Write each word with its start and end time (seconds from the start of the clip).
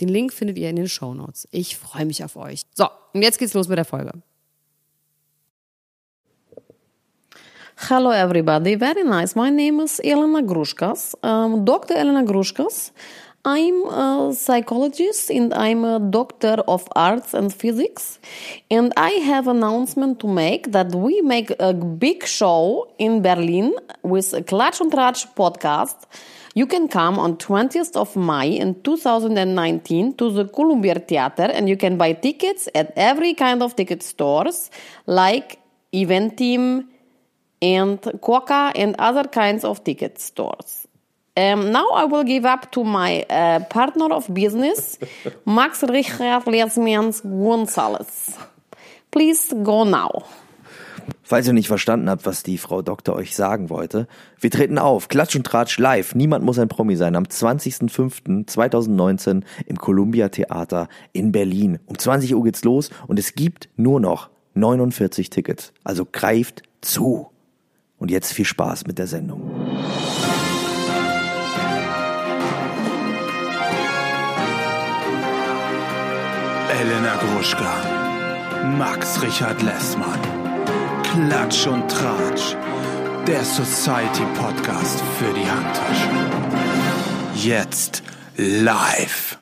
Den 0.00 0.08
Link 0.08 0.32
findet 0.32 0.58
ihr 0.58 0.70
in 0.70 0.76
den 0.76 0.88
Show 0.88 1.14
Notes. 1.14 1.46
Ich 1.50 1.76
freue 1.76 2.06
mich 2.06 2.24
auf 2.24 2.36
euch. 2.36 2.62
So, 2.74 2.88
und 3.12 3.22
jetzt 3.22 3.38
geht's 3.38 3.54
los 3.54 3.68
mit 3.68 3.78
der 3.78 3.84
Folge. 3.84 4.12
Hello, 7.88 8.12
everybody. 8.12 8.76
Very 8.78 9.04
nice. 9.04 9.34
My 9.34 9.50
name 9.50 9.82
is 9.82 9.98
Elena 10.00 10.42
Grushkas. 10.42 11.16
Um, 11.22 11.64
Dr. 11.64 11.96
Elena 11.96 12.22
Grushkas. 12.22 12.92
I'm 13.42 13.86
a 13.86 14.34
psychologist 14.34 15.30
and 15.30 15.54
I'm 15.54 15.82
a 15.82 15.98
doctor 15.98 16.62
of 16.68 16.86
arts 16.94 17.32
and 17.32 17.50
physics. 17.50 18.18
And 18.70 18.92
I 18.98 19.12
have 19.12 19.48
announcement 19.48 20.20
to 20.20 20.28
make 20.28 20.72
that 20.72 20.94
we 20.94 21.22
make 21.22 21.50
a 21.58 21.72
big 21.72 22.26
show 22.26 22.92
in 22.98 23.22
Berlin 23.22 23.74
with 24.02 24.34
a 24.34 24.42
Klatsch 24.42 24.82
und 24.82 24.92
Tratsch 24.92 25.26
podcast. 25.34 26.06
You 26.54 26.66
can 26.66 26.86
come 26.86 27.18
on 27.18 27.38
20th 27.38 27.96
of 27.96 28.14
May 28.14 28.58
in 28.58 28.82
2019 28.82 30.16
to 30.18 30.30
the 30.30 30.44
Columbia 30.44 30.96
Theater 30.96 31.44
and 31.44 31.66
you 31.66 31.78
can 31.78 31.96
buy 31.96 32.12
tickets 32.12 32.68
at 32.74 32.92
every 32.94 33.32
kind 33.32 33.62
of 33.62 33.74
ticket 33.74 34.02
stores 34.02 34.70
like 35.06 35.60
Eventim 35.94 36.88
and 37.62 38.02
Coca 38.20 38.72
and 38.74 38.96
other 38.98 39.24
kinds 39.24 39.64
of 39.64 39.82
ticket 39.82 40.18
stores. 40.20 40.86
Um, 41.36 41.70
now 41.70 41.86
I 41.94 42.04
will 42.04 42.24
give 42.24 42.44
up 42.44 42.72
to 42.72 42.82
my 42.82 43.24
uh, 43.30 43.60
partner 43.68 44.12
of 44.12 44.26
business, 44.34 44.98
Max 45.46 45.84
Richard 45.84 46.46
Lesmians 46.46 47.22
Gonzalez. 47.22 48.36
Please 49.10 49.54
go 49.62 49.84
now. 49.84 50.24
Falls 51.22 51.46
ihr 51.46 51.52
nicht 51.52 51.68
verstanden 51.68 52.10
habt, 52.10 52.26
was 52.26 52.42
die 52.42 52.58
Frau 52.58 52.82
Doktor 52.82 53.14
euch 53.14 53.36
sagen 53.36 53.70
wollte, 53.70 54.08
wir 54.40 54.50
treten 54.50 54.78
auf, 54.78 55.06
Klatsch 55.06 55.36
und 55.36 55.46
Tratsch 55.46 55.78
live, 55.78 56.16
niemand 56.16 56.44
muss 56.44 56.58
ein 56.58 56.66
Promi 56.66 56.96
sein, 56.96 57.14
am 57.14 57.22
20.05.2019 57.22 59.44
im 59.66 59.76
Columbia 59.76 60.28
Theater 60.28 60.88
in 61.12 61.30
Berlin. 61.30 61.78
Um 61.86 61.96
20 61.96 62.34
Uhr 62.34 62.42
geht's 62.42 62.64
los 62.64 62.90
und 63.06 63.20
es 63.20 63.36
gibt 63.36 63.68
nur 63.76 64.00
noch 64.00 64.30
49 64.54 65.30
Tickets. 65.30 65.72
Also 65.84 66.08
greift 66.10 66.64
zu. 66.80 67.30
Und 67.98 68.10
jetzt 68.10 68.32
viel 68.32 68.44
Spaß 68.44 68.88
mit 68.88 68.98
der 68.98 69.06
Sendung. 69.06 69.48
Elena 76.80 77.14
Gruschka, 77.16 77.74
Max 78.78 79.20
Richard 79.20 79.60
Lessmann. 79.60 80.18
Klatsch 81.02 81.66
und 81.66 81.86
Tratsch, 81.90 82.56
der 83.26 83.44
Society 83.44 84.24
Podcast 84.34 85.02
für 85.18 85.30
die 85.34 85.44
Handtasche. 85.44 86.08
Jetzt 87.34 88.02
live. 88.38 89.38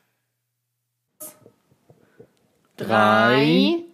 Drei, 2.75 3.85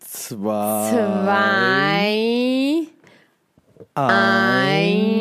Zwei, 0.00 0.90
zwei, 0.90 2.86
eins, 3.94 5.13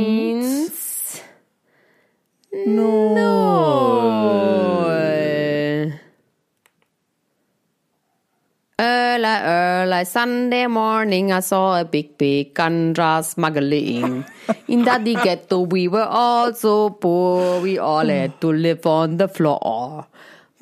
Sunday 10.04 10.68
morning, 10.68 11.32
I 11.32 11.40
saw 11.40 11.80
a 11.80 11.86
big, 11.86 12.18
big 12.18 12.54
ganja 12.54 13.24
smuggling. 13.24 14.26
In 14.68 14.84
the 14.84 15.20
ghetto, 15.24 15.62
we 15.62 15.88
were 15.88 16.04
all 16.04 16.54
so 16.54 16.90
poor, 16.92 17.62
we 17.62 17.78
all 17.78 18.06
had 18.08 18.40
to 18.42 18.52
live 18.52 18.86
on 18.86 19.18
the 19.18 19.28
floor. 19.28 20.06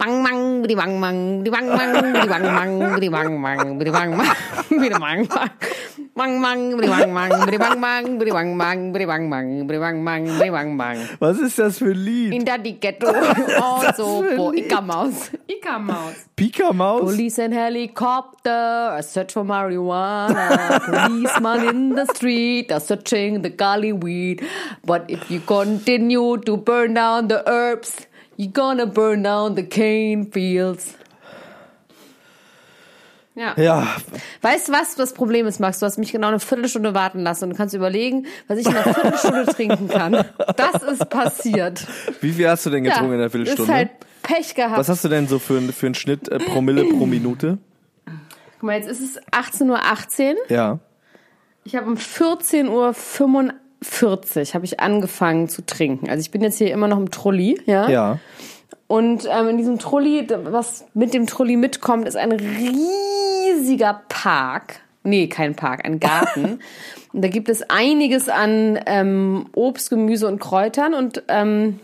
Bang, 0.01 0.25
bang, 0.25 0.65
bidi, 0.65 0.73
bang, 0.73 0.97
bang, 0.97 1.17
bidi, 1.45 1.51
bang, 1.53 1.67
bang, 1.77 1.93
bidi, 1.93 2.25
bang, 2.25 2.41
bang, 2.41 2.71
bidi, 2.97 3.09
bang, 3.13 3.37
bang, 3.37 3.59
bidi, 3.77 3.91
bang, 3.93 4.09
bang, 4.17 4.33
bidi, 4.65 4.97
bang, 4.97 5.21
bang. 5.29 5.49
Bang, 6.17 6.41
bang, 6.41 6.61
bang, 6.73 6.89
bang, 6.89 7.13
bang, 7.13 7.37
bang, 7.37 8.17
bang, 8.17 8.17
bang, 8.17 8.57
bang, 8.57 8.81
bang, 8.97 9.93
bang, 9.93 10.25
bang, 10.41 10.51
bang, 10.51 10.69
bang. 10.73 10.97
Was 11.21 11.37
ist 11.37 11.59
das 11.59 11.77
für 11.77 11.93
ein 11.93 12.01
Lied? 12.01 12.33
In 12.33 12.43
the 12.43 12.71
ghetto, 12.73 13.13
all 13.61 13.93
so 13.93 14.25
poor. 14.35 14.55
Ika-Maus. 14.55 15.29
Ika-Maus. 15.47 16.25
Pika 16.35 16.73
Maus? 16.73 17.01
Police 17.01 17.37
and 17.37 17.53
helicopter, 17.53 18.97
a 18.97 19.03
search 19.03 19.33
for 19.33 19.43
marijuana. 19.43 20.81
Policeman 20.81 21.69
in 21.69 21.89
the 21.93 22.07
street, 22.07 22.71
are 22.71 22.79
searching 22.79 23.43
the 23.43 23.51
gully 23.51 23.93
weed. 23.93 24.41
But 24.83 25.05
if 25.09 25.29
you 25.29 25.41
continue 25.41 26.37
to 26.37 26.57
burn 26.57 26.95
down 26.95 27.27
the 27.27 27.47
herbs, 27.47 28.07
you're 28.41 28.51
gonna 28.51 28.85
burn 28.85 29.23
down 29.23 29.55
the 29.55 29.63
cane 29.63 30.31
fields. 30.31 30.95
Ja. 33.33 33.53
Ja, 33.57 33.87
Weißt 34.41 34.67
du, 34.67 34.73
was 34.73 34.95
das 34.95 35.13
Problem 35.13 35.47
ist, 35.47 35.59
Max? 35.59 35.79
Du 35.79 35.85
hast 35.85 35.97
mich 35.97 36.11
genau 36.11 36.27
eine 36.27 36.39
Viertelstunde 36.39 36.93
warten 36.93 37.21
lassen 37.21 37.45
und 37.45 37.51
du 37.51 37.55
kannst 37.55 37.73
überlegen, 37.73 38.25
was 38.47 38.57
ich 38.57 38.65
in 38.65 38.75
einer 38.75 38.93
Viertelstunde 38.93 39.45
trinken 39.55 39.87
kann. 39.87 40.25
Das 40.57 40.83
ist 40.83 41.09
passiert. 41.09 41.87
wie 42.19 42.33
viel 42.33 42.49
hast 42.49 42.65
du 42.65 42.69
denn 42.69 42.83
getrunken 42.83 43.09
ja, 43.09 43.13
in 43.13 43.19
der 43.19 43.29
Viertelstunde? 43.29 43.71
Ist 43.71 43.77
halt 43.77 43.89
Pech 44.21 44.53
gehabt. 44.53 44.77
Was 44.77 44.89
hast 44.89 45.05
du 45.05 45.07
denn 45.07 45.27
so 45.27 45.39
für, 45.39 45.61
für 45.61 45.85
einen 45.85 45.95
Schnitt 45.95 46.27
äh, 46.27 46.39
Promille 46.39 46.83
pro 46.85 47.05
Minute? 47.05 47.57
Guck 48.05 48.63
mal, 48.63 48.75
jetzt 48.75 48.89
ist 48.89 49.01
es 49.01 49.21
18.18 49.31 49.69
Uhr. 49.69 50.35
Ja. 50.49 50.79
Ich 51.63 51.75
habe 51.75 51.87
um 51.87 51.95
14.45 51.95 52.69
Uhr 52.69 53.53
habe 53.83 54.65
ich 54.65 54.79
angefangen 54.79 55.49
zu 55.49 55.65
trinken. 55.65 56.09
Also 56.09 56.21
ich 56.21 56.31
bin 56.31 56.41
jetzt 56.41 56.57
hier 56.57 56.71
immer 56.71 56.87
noch 56.87 56.97
im 56.97 57.11
Trulli, 57.11 57.59
ja. 57.65 57.89
Ja. 57.89 58.19
Und 58.87 59.27
ähm, 59.31 59.47
in 59.47 59.57
diesem 59.57 59.79
Trulli, 59.79 60.27
was 60.29 60.85
mit 60.93 61.13
dem 61.13 61.25
Trulli 61.25 61.55
mitkommt, 61.55 62.07
ist 62.07 62.17
ein 62.17 62.31
riesiger 62.33 64.01
Park. 64.09 64.81
Nee, 65.03 65.27
kein 65.27 65.55
Park, 65.55 65.85
ein 65.85 65.99
Garten. 65.99 66.59
und 67.13 67.23
da 67.23 67.29
gibt 67.29 67.49
es 67.49 67.63
einiges 67.69 68.29
an 68.29 68.79
ähm, 68.85 69.45
Obst, 69.53 69.89
Gemüse 69.89 70.27
und 70.27 70.39
Kräutern 70.39 70.93
und 70.93 71.23
ähm, 71.29 71.79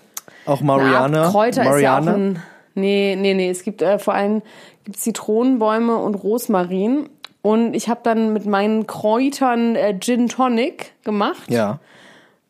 Auch 0.45 0.61
Mariana. 0.61 1.29
Kräuter 1.29 1.63
Mariana. 1.63 1.77
ist 1.77 1.81
ja 1.81 1.99
auch 1.99 2.15
ein. 2.15 2.43
Nee, 2.75 3.15
nee, 3.17 3.33
nee. 3.33 3.49
Es 3.49 3.63
gibt 3.63 3.81
äh, 3.81 3.97
vor 3.97 4.13
allem 4.13 4.43
gibt 4.83 4.99
Zitronenbäume 4.99 5.97
und 5.97 6.15
Rosmarin. 6.15 7.09
Und 7.47 7.73
ich 7.75 7.87
habe 7.87 8.01
dann 8.03 8.33
mit 8.33 8.45
meinen 8.45 8.87
Kräutern 8.87 9.75
äh, 9.77 9.97
Gin 9.97 10.27
Tonic 10.27 10.91
gemacht 11.05 11.49
ja. 11.49 11.79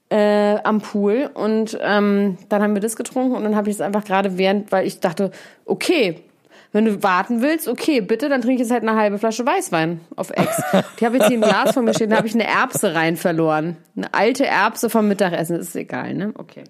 äh, 0.10 0.56
am 0.64 0.82
Pool. 0.82 1.30
Und 1.34 1.78
ähm, 1.82 2.38
dann 2.50 2.64
haben 2.64 2.74
wir 2.74 2.82
das 2.82 2.96
getrunken 2.96 3.36
und 3.36 3.44
dann 3.44 3.56
habe 3.56 3.70
ich 3.70 3.76
es 3.76 3.82
einfach 3.82 4.04
gerade 4.04 4.40
während, 4.40 4.72
weil 4.72 4.88
ich 4.88 5.00
dachte, 5.00 5.30
okay, 5.66 6.24
wenn 6.72 6.86
du 6.86 7.04
warten 7.04 7.42
willst, 7.44 7.68
okay, 7.68 8.02
bitte, 8.02 8.28
dann 8.28 8.42
trinke 8.42 8.56
ich 8.56 8.62
jetzt 8.62 8.72
halt 8.72 8.82
eine 8.84 9.00
halbe 9.00 9.20
Flasche 9.20 9.46
Weißwein 9.46 10.00
auf 10.16 10.32
Ex. 10.32 10.62
Die 11.00 11.06
habe 11.06 11.18
jetzt 11.18 11.28
hier 11.28 11.38
ein 11.38 11.42
Glas 11.42 11.74
von 11.74 11.86
mir 11.86 11.94
stehen, 11.94 12.10
da 12.10 12.18
habe 12.18 12.28
ich 12.28 12.34
eine 12.34 12.48
Erbse 12.48 12.96
rein 12.96 13.18
verloren. 13.18 13.78
Eine 13.96 14.14
alte 14.14 14.46
Erbse 14.46 14.90
vom 14.90 15.08
Mittagessen, 15.08 15.58
ist 15.60 15.76
egal, 15.76 16.16
ne? 16.16 16.34
Okay. 16.36 16.64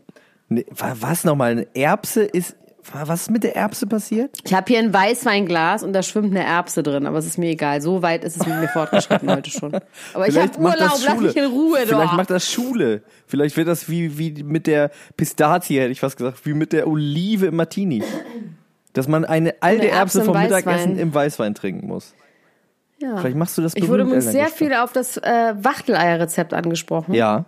Nee, 0.49 0.65
wa- 0.69 0.95
was 0.99 1.23
nochmal? 1.23 1.51
Eine 1.51 1.67
Erbse 1.73 2.23
ist. 2.23 2.55
Wa- 2.93 3.03
Was 3.07 3.21
ist 3.23 3.31
mit 3.31 3.43
der 3.43 3.55
Erbse 3.55 3.87
passiert? 3.87 4.37
Ich 4.45 4.53
habe 4.53 4.65
hier 4.67 4.79
ein 4.79 4.93
Weißweinglas 4.93 5.83
und 5.83 5.93
da 5.93 6.03
schwimmt 6.03 6.31
eine 6.31 6.43
Erbse 6.45 6.83
drin, 6.83 7.05
aber 7.05 7.17
es 7.17 7.25
ist 7.25 7.37
mir 7.37 7.49
egal. 7.49 7.81
So 7.81 8.01
weit 8.01 8.23
ist 8.23 8.37
es 8.39 8.45
mit 8.45 8.59
mir 8.59 8.67
fortgeschritten 8.67 9.29
heute 9.31 9.49
schon. 9.49 9.73
Aber 10.13 10.27
ich 10.27 10.37
habe 10.37 10.57
Urlaub, 10.57 10.75
lass 10.79 11.19
mich 11.19 11.35
in 11.35 11.45
Ruhe 11.45 11.77
Vielleicht 11.85 11.91
doch. 12.11 12.13
macht 12.13 12.29
das 12.29 12.51
Schule. 12.51 13.01
Vielleicht 13.25 13.57
wird 13.57 13.67
das 13.67 13.89
wie, 13.89 14.17
wie 14.17 14.43
mit 14.43 14.67
der 14.67 14.91
Pistazie, 15.15 15.79
hätte 15.79 15.91
ich 15.91 15.99
fast 15.99 16.17
gesagt, 16.17 16.45
wie 16.45 16.53
mit 16.53 16.73
der 16.73 16.87
Olive 16.87 17.47
im 17.47 17.55
Martini. 17.55 18.03
Dass 18.93 19.07
man 19.07 19.25
eine 19.25 19.53
alte 19.61 19.81
Eine 19.83 19.91
Erbse 19.91 20.19
Erbse 20.19 20.23
vom 20.23 20.33
Weißwein. 20.35 20.49
Mittagessen 20.63 20.97
im 20.99 21.13
Weißwein 21.13 21.53
trinken 21.55 21.87
muss. 21.87 22.13
ja. 22.99 23.17
Vielleicht 23.17 23.35
machst 23.37 23.57
du 23.57 23.61
das 23.61 23.75
Ich 23.75 23.87
wurde 23.87 24.03
übrigens 24.03 24.25
sehr 24.31 24.47
viel 24.47 24.73
auf 24.73 24.91
das 24.91 25.17
äh, 25.17 25.53
Wachteleier-Rezept 25.55 26.53
angesprochen. 26.53 27.13
Ja. 27.13 27.45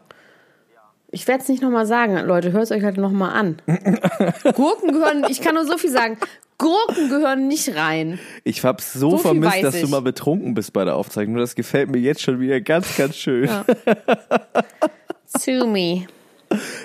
Ich 1.11 1.27
werde 1.27 1.41
es 1.41 1.49
nicht 1.49 1.61
nochmal 1.63 1.87
sagen, 1.87 2.17
Leute, 2.25 2.51
hört 2.51 2.63
es 2.63 2.71
euch 2.71 2.83
halt 2.83 2.97
nochmal 2.97 3.31
an. 3.31 3.61
Gurken 4.55 4.91
gehören, 4.91 5.25
ich 5.29 5.41
kann 5.41 5.55
nur 5.55 5.65
so 5.65 5.77
viel 5.77 5.89
sagen, 5.89 6.17
Gurken 6.59 7.09
gehören 7.09 7.47
nicht 7.47 7.75
rein. 7.75 8.19
Ich 8.43 8.63
hab's 8.63 8.93
so, 8.93 9.11
So 9.11 9.17
vermisst, 9.17 9.63
dass 9.63 9.75
du 9.79 9.85
ich. 9.85 9.89
mal 9.89 10.01
betrunken 10.01 10.53
bist 10.53 10.73
bei 10.73 10.85
der 10.85 10.95
Aufzeichnung. 10.95 11.37
Das 11.37 11.55
gefällt 11.55 11.89
mir 11.89 11.99
jetzt 11.99 12.21
schon 12.21 12.39
wieder 12.39 12.61
ganz, 12.61 12.95
ganz 12.97 13.15
schön. 13.15 13.45
Ja. 13.45 13.65
Sue 15.25 15.65
me. 15.65 16.05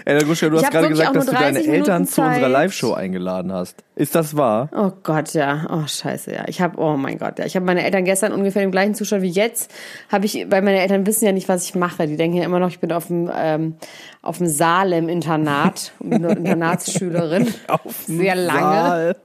Ey, 0.06 0.22
Guschka, 0.22 0.50
du 0.50 0.56
Ich 0.56 0.64
hast 0.64 0.70
gerade 0.70 0.88
gesagt, 0.88 1.16
dass 1.16 1.26
du 1.26 1.32
deine 1.32 1.54
30 1.58 1.68
Eltern 1.68 1.94
Minuten 1.94 2.06
zu 2.06 2.20
unserer 2.20 2.42
Zeit. 2.42 2.50
Live-Show 2.50 2.92
eingeladen 2.92 3.52
hast. 3.52 3.82
Ist 3.96 4.14
das 4.14 4.36
wahr? 4.36 4.68
Oh 4.76 4.92
Gott, 5.02 5.32
ja. 5.32 5.66
Oh 5.70 5.86
Scheiße, 5.86 6.32
ja. 6.32 6.44
Ich 6.46 6.60
habe, 6.60 6.78
oh 6.78 6.96
mein 6.96 7.18
Gott, 7.18 7.38
ja. 7.38 7.46
Ich 7.46 7.56
habe 7.56 7.64
meine 7.64 7.82
Eltern 7.84 8.04
gestern 8.04 8.32
ungefähr 8.32 8.62
im 8.62 8.70
gleichen 8.70 8.94
Zustand 8.94 9.22
wie 9.22 9.30
jetzt. 9.30 9.72
Habe 10.12 10.26
ich, 10.26 10.46
weil 10.50 10.60
meine 10.60 10.80
Eltern 10.80 11.06
wissen 11.06 11.24
ja 11.24 11.32
nicht, 11.32 11.48
was 11.48 11.64
ich 11.64 11.74
mache. 11.74 12.06
Die 12.06 12.16
denken 12.16 12.36
ja 12.36 12.44
immer 12.44 12.58
noch, 12.58 12.68
ich 12.68 12.80
bin 12.80 12.92
auf 12.92 13.06
dem 13.06 13.30
ähm, 13.34 13.76
auf 14.20 14.38
dem 14.38 14.46
Salem-Internat, 14.46 15.92
bin 16.00 16.24
eine 16.24 16.34
Internatsschülerin. 16.38 17.48
Auf 17.68 18.02
Sehr 18.06 18.34
lange. 18.34 18.60
Saal. 18.60 19.16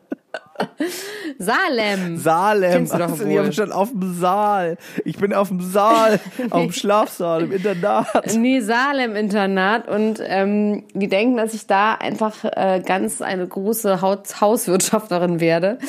Salem. 1.37 2.17
Salem. 2.17 2.71
Kennst 2.71 2.93
du 2.93 2.97
doch 2.97 3.17
du 3.17 3.25
nicht 3.25 3.37
wohl. 3.39 3.53
schon 3.53 3.71
auf 3.71 3.89
dem 3.91 4.13
Saal. 4.19 4.77
Ich 5.05 5.17
bin 5.17 5.33
auf 5.33 5.47
dem 5.49 5.61
Saal, 5.61 6.19
auf 6.49 6.61
dem 6.61 6.71
Schlafsaal, 6.71 7.43
im 7.43 7.51
Internat. 7.51 8.35
Nee, 8.37 8.59
Salem-Internat 8.59 9.87
und 9.87 10.21
ähm, 10.25 10.83
die 10.93 11.07
denken, 11.07 11.37
dass 11.37 11.53
ich 11.53 11.67
da 11.67 11.93
einfach 11.95 12.43
äh, 12.43 12.81
ganz 12.85 13.21
eine 13.21 13.47
große 13.47 14.01
Haus 14.01 14.41
Hauswirtschafterin 14.41 15.39
werde. 15.39 15.79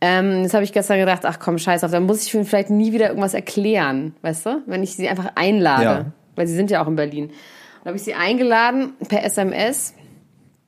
Ähm, 0.00 0.42
das 0.42 0.54
habe 0.54 0.64
ich 0.64 0.72
gestern 0.72 0.98
gedacht, 0.98 1.22
ach 1.24 1.38
komm, 1.38 1.58
scheiß 1.58 1.82
auf, 1.84 1.90
dann 1.90 2.04
muss 2.04 2.26
ich 2.26 2.34
ihnen 2.34 2.44
vielleicht 2.44 2.70
nie 2.70 2.92
wieder 2.92 3.08
irgendwas 3.08 3.34
erklären, 3.34 4.14
weißt 4.22 4.46
du? 4.46 4.62
Wenn 4.66 4.82
ich 4.82 4.94
sie 4.96 5.08
einfach 5.08 5.32
einlade, 5.34 5.82
Ja. 5.84 6.04
weil 6.36 6.46
sie 6.46 6.54
sind 6.54 6.70
ja 6.70 6.82
auch 6.82 6.88
in 6.88 6.96
Berlin. 6.96 7.28
Dann 7.82 7.90
habe 7.90 7.96
ich 7.96 8.02
sie 8.04 8.14
eingeladen 8.14 8.92
per 9.08 9.24
SMS. 9.24 9.94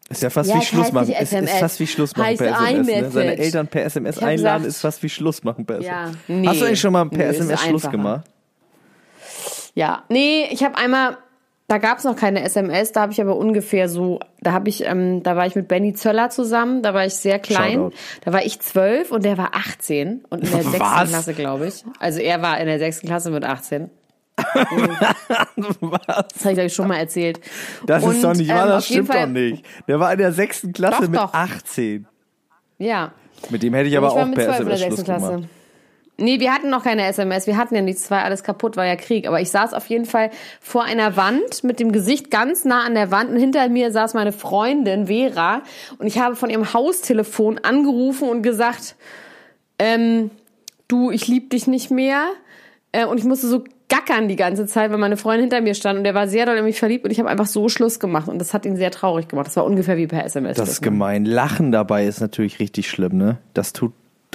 Ist 0.08 0.22
ja 0.22 0.30
fast 0.30 0.48
Ja, 0.50 0.54
wie 0.56 0.58
es 0.60 0.66
Schluss 0.68 0.92
machen. 0.92 1.08
nicht 1.08 1.20
Ist, 1.20 1.32
ist 1.32 1.50
fast 1.58 1.80
wie 1.80 1.86
Schluss 1.86 2.16
machen 2.16 2.28
Heißt 2.28 2.38
per 2.38 2.48
SMS. 2.60 2.86
Ne? 2.86 3.10
Seine 3.10 3.38
Eltern 3.38 3.66
per 3.66 3.84
SMS 3.86 4.18
einladen 4.18 4.62
gesagt- 4.62 4.66
ist 4.66 4.80
fast 4.80 5.02
wie 5.02 5.08
Schluss 5.08 5.42
machen 5.42 5.66
per 5.66 5.80
Ja, 5.82 6.04
SMS. 6.04 6.16
nee. 6.28 6.46
Hast 6.48 6.60
du 6.60 6.64
eigentlich 6.66 6.80
schon 6.80 6.92
mal 6.92 7.08
per 7.08 7.28
ist 7.30 7.36
SMS 7.40 7.60
Schluss 7.62 7.90
gemacht? 7.90 8.24
Ja, 9.74 10.04
nee, 10.08 10.46
ich 10.50 10.62
habe 10.64 10.78
einmal, 10.78 11.18
da 11.68 11.78
gab's 11.78 12.04
noch 12.04 12.16
keine 12.16 12.42
SMS, 12.44 12.92
da 12.92 13.02
habe 13.02 13.12
ich 13.12 13.20
aber 13.20 13.36
ungefähr 13.36 13.88
so, 13.88 14.20
da 14.40 14.52
habe 14.52 14.68
ich, 14.68 14.84
ähm, 14.86 15.22
da 15.22 15.36
war 15.36 15.46
ich 15.46 15.54
mit 15.54 15.68
Benny 15.68 15.92
Zöller 15.92 16.30
zusammen, 16.30 16.82
da 16.82 16.94
war 16.94 17.04
ich 17.04 17.14
sehr 17.14 17.38
klein, 17.38 17.74
Shoutout. 17.74 17.96
da 18.24 18.32
war 18.32 18.44
ich 18.46 18.60
zwölf 18.60 19.10
und 19.10 19.24
der 19.24 19.36
war 19.36 19.50
18 19.54 20.24
und 20.30 20.44
in 20.44 20.50
der 20.50 20.62
sechsten? 20.62 20.78
Klasse, 20.78 21.34
glaube 21.34 21.66
ich. 21.66 21.84
Also 21.98 22.20
er 22.20 22.40
war 22.42 22.58
in 22.60 22.66
der 22.66 22.78
sechsten 22.78 23.06
Klasse 23.06 23.30
mit 23.30 23.44
18. 23.44 23.90
Was? 25.80 26.00
Das 26.06 26.44
habe 26.44 26.52
ich, 26.52 26.58
ich, 26.58 26.74
schon 26.74 26.88
mal 26.88 26.98
erzählt. 26.98 27.40
Das 27.86 28.02
und, 28.04 28.16
ist 28.16 28.24
doch 28.24 28.34
nicht 28.34 28.48
wahr, 28.50 28.64
ähm, 28.64 28.68
das 28.68 28.86
stimmt 28.86 29.08
doch 29.08 29.14
Fall- 29.14 29.28
nicht. 29.28 29.64
Der 29.88 30.00
war 30.00 30.12
in 30.12 30.18
der 30.18 30.32
sechsten 30.32 30.72
Klasse 30.72 31.02
Doch, 31.02 31.08
mit 31.08 31.20
doch. 31.20 31.32
18. 31.32 32.06
Ja. 32.78 33.12
Mit 33.50 33.62
dem 33.62 33.74
hätte 33.74 33.88
ich 33.88 33.96
Und 33.96 34.04
aber 34.04 34.16
ich 34.16 34.22
auch 34.22 34.34
per 34.34 34.44
zwölf 34.44 34.60
in 34.60 34.66
der 34.66 34.74
SMS 34.74 34.94
Schluss 34.94 35.04
Klasse. 35.04 35.26
gemacht. 35.26 35.48
Nee, 36.18 36.40
wir 36.40 36.54
hatten 36.54 36.70
noch 36.70 36.82
keine 36.82 37.04
SMS, 37.04 37.46
wir 37.46 37.58
hatten 37.58 37.74
ja 37.74 37.82
nichts, 37.82 38.10
war 38.10 38.24
alles 38.24 38.42
kaputt, 38.42 38.78
war 38.78 38.86
ja 38.86 38.96
Krieg. 38.96 39.26
Aber 39.28 39.40
ich 39.40 39.50
saß 39.50 39.74
auf 39.74 39.86
jeden 39.86 40.06
Fall 40.06 40.30
vor 40.60 40.82
einer 40.84 41.16
Wand 41.16 41.62
mit 41.62 41.78
dem 41.78 41.92
Gesicht 41.92 42.30
ganz 42.30 42.64
nah 42.64 42.84
an 42.84 42.94
der 42.94 43.10
Wand 43.10 43.30
und 43.30 43.36
hinter 43.36 43.68
mir 43.68 43.90
saß 43.90 44.14
meine 44.14 44.32
Freundin 44.32 45.08
Vera 45.08 45.60
und 45.98 46.06
ich 46.06 46.18
habe 46.18 46.34
von 46.34 46.48
ihrem 46.48 46.72
Haustelefon 46.72 47.58
angerufen 47.58 48.30
und 48.30 48.42
gesagt, 48.42 48.96
ähm, 49.78 50.30
du, 50.88 51.10
ich 51.10 51.28
lieb 51.28 51.50
dich 51.50 51.66
nicht 51.66 51.90
mehr. 51.90 52.28
Äh, 52.92 53.04
und 53.04 53.18
ich 53.18 53.24
musste 53.24 53.46
so 53.46 53.64
gackern 53.88 54.28
die 54.28 54.36
ganze 54.36 54.66
Zeit, 54.66 54.90
weil 54.90 54.98
meine 54.98 55.16
Freundin 55.16 55.42
hinter 55.42 55.60
mir 55.60 55.74
stand 55.74 55.98
und 55.98 56.04
der 56.04 56.14
war 56.14 56.28
sehr 56.28 56.46
doll 56.46 56.56
in 56.56 56.64
mich 56.64 56.78
verliebt 56.78 57.04
und 57.04 57.10
ich 57.10 57.18
habe 57.18 57.28
einfach 57.28 57.46
so 57.46 57.68
Schluss 57.68 58.00
gemacht 58.00 58.28
und 58.28 58.38
das 58.38 58.52
hat 58.52 58.66
ihn 58.66 58.76
sehr 58.76 58.90
traurig 58.90 59.28
gemacht. 59.28 59.46
Das 59.46 59.56
war 59.56 59.64
ungefähr 59.64 59.96
wie 59.96 60.06
per 60.06 60.24
SMS. 60.24 60.56
Das 60.56 60.68
ist 60.68 60.82
gemein. 60.82 61.24
Lachen 61.24 61.72
dabei 61.72 62.06
ist 62.06 62.20
natürlich 62.20 62.58
richtig 62.58 62.90
schlimm, 62.90 63.16
ne? 63.16 63.38
Das 63.54 63.72
tut 63.72 63.92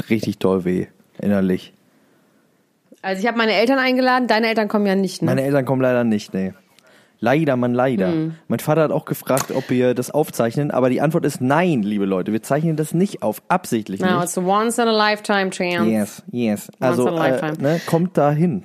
richtig 0.10 0.38
doll 0.38 0.64
weh, 0.64 0.88
innerlich. 1.20 1.74
Also 3.02 3.22
ich 3.22 3.28
habe 3.28 3.38
meine 3.38 3.54
Eltern 3.54 3.80
eingeladen, 3.80 4.28
deine 4.28 4.48
Eltern 4.48 4.68
kommen 4.68 4.86
ja 4.86 4.96
nicht, 4.96 5.22
ne? 5.22 5.28
Meine 5.28 5.44
Eltern 5.44 5.66
kommen 5.66 5.82
leider 5.82 6.04
nicht, 6.04 6.34
nee. 6.34 6.54
Leider, 7.24 7.56
Mann, 7.56 7.76
leider. 7.76 8.08
Hm. 8.08 8.36
Mein 8.48 8.60
Vater 8.60 8.82
hat 8.82 8.92
auch 8.92 9.06
gefragt, 9.06 9.52
ob 9.52 9.70
wir 9.70 9.94
das 9.94 10.10
aufzeichnen, 10.10 10.72
aber 10.72 10.90
die 10.90 11.02
Antwort 11.02 11.24
ist 11.24 11.40
nein, 11.40 11.84
liebe 11.84 12.06
Leute. 12.06 12.32
Wir 12.32 12.42
zeichnen 12.42 12.76
das 12.78 12.96
nicht 12.96 13.22
auf, 13.22 13.44
absichtlich 13.48 14.02
No, 14.02 14.16
nicht. 14.16 14.24
it's 14.24 14.38
a 14.40 14.42
once 14.42 14.80
in 14.80 14.88
a 14.88 14.92
lifetime 14.92 15.52
chance. 15.52 15.88
Yes, 15.88 16.24
yes. 16.32 16.72
Also, 16.80 17.08
in 17.08 17.14
a 17.14 17.28
äh, 17.28 17.54
ne, 17.60 17.82
kommt 17.86 18.18
da 18.18 18.32
hin. 18.32 18.64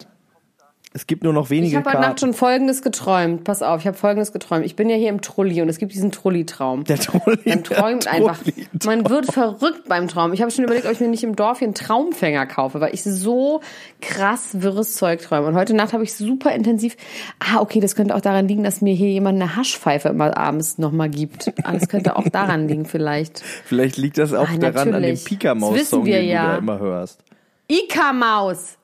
Es 0.97 1.07
gibt 1.07 1.25
nur 1.25 1.35
noch 1.35 1.51
wenige 1.51 1.67
Ich 1.69 1.77
habe 1.77 1.91
heute. 1.91 2.01
Nacht 2.01 2.21
schon 2.21 2.33
Folgendes 2.33 2.81
geträumt. 2.81 3.45
Pass 3.45 3.61
auf, 3.61 3.81
ich 3.83 3.87
habe 3.87 3.99
Folgendes 3.99 4.33
geträumt. 4.33 4.65
Ich 4.65 4.77
bin 4.77 4.89
ja 4.89 4.97
hier 4.97 5.11
im 5.11 5.21
Trulli 5.21 5.61
und 5.61 5.69
es 5.69 5.77
gibt 5.77 5.93
diesen 5.93 6.11
Trulli-Traum. 6.11 6.85
Der 6.85 6.97
Trulli, 6.99 7.39
Man 7.45 7.65
träumt 7.65 8.07
einfach. 8.07 8.39
Man 8.83 9.07
wird 9.11 9.27
verrückt 9.31 9.89
beim 9.91 10.09
Traum. 10.09 10.33
Ich 10.33 10.41
habe 10.41 10.51
schon 10.51 10.65
überlegt, 10.65 10.87
ob 10.87 10.93
ich 10.93 11.01
mir 11.01 11.09
nicht 11.09 11.23
im 11.23 11.37
Dorf 11.37 11.59
hier 11.59 11.67
einen 11.67 11.75
Traumfänger 11.75 12.47
kaufe, 12.47 12.81
weil 12.81 12.95
ich 12.95 13.03
so 13.03 13.61
krass 14.01 14.63
wirres 14.63 14.95
Zeug 14.95 15.21
träume. 15.21 15.47
Und 15.49 15.55
heute 15.55 15.75
Nacht 15.75 15.93
habe 15.93 16.03
ich 16.03 16.15
super 16.15 16.53
intensiv. 16.53 16.97
Ah, 17.41 17.61
okay, 17.61 17.81
das 17.81 17.95
könnte 17.95 18.15
auch 18.15 18.23
daran 18.23 18.49
liegen, 18.49 18.65
dass 18.65 18.81
mir 18.81 18.95
hier 18.95 19.11
jemand 19.11 19.43
eine 19.43 19.55
Haschpfeife 19.55 20.09
immer 20.09 20.35
abends 20.35 20.79
nochmal 20.79 21.11
gibt. 21.11 21.53
Ah, 21.63 21.73
das 21.75 21.91
könnte 21.91 22.17
auch 22.17 22.27
daran 22.27 22.69
liegen, 22.69 22.87
vielleicht. 22.87 23.43
Vielleicht 23.67 23.99
liegt 23.99 24.17
das 24.17 24.33
auch 24.33 24.49
Ah, 24.49 24.57
daran 24.59 24.79
an 24.79 24.85
dem 24.87 24.93
natürlich. 25.03 25.25
Pika-Maus-Song, 25.27 26.05
den 26.07 26.27
ja. 26.27 26.43
du 26.45 26.49
da 26.53 26.57
immer 26.57 26.79
hörst. 26.79 27.21
Ika-Maus. 27.69 28.77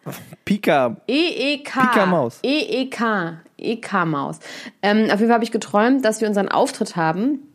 Pika, 0.44 0.96
E-E-K. 1.06 1.80
Pika-Maus. 1.80 2.40
E-E-K. 2.42 3.38
E-K-Maus. 3.58 4.38
Ähm, 4.82 5.04
auf 5.04 5.20
jeden 5.20 5.26
Fall 5.26 5.34
habe 5.34 5.44
ich 5.44 5.52
geträumt, 5.52 6.04
dass 6.04 6.20
wir 6.20 6.28
unseren 6.28 6.48
Auftritt 6.48 6.96
haben. 6.96 7.48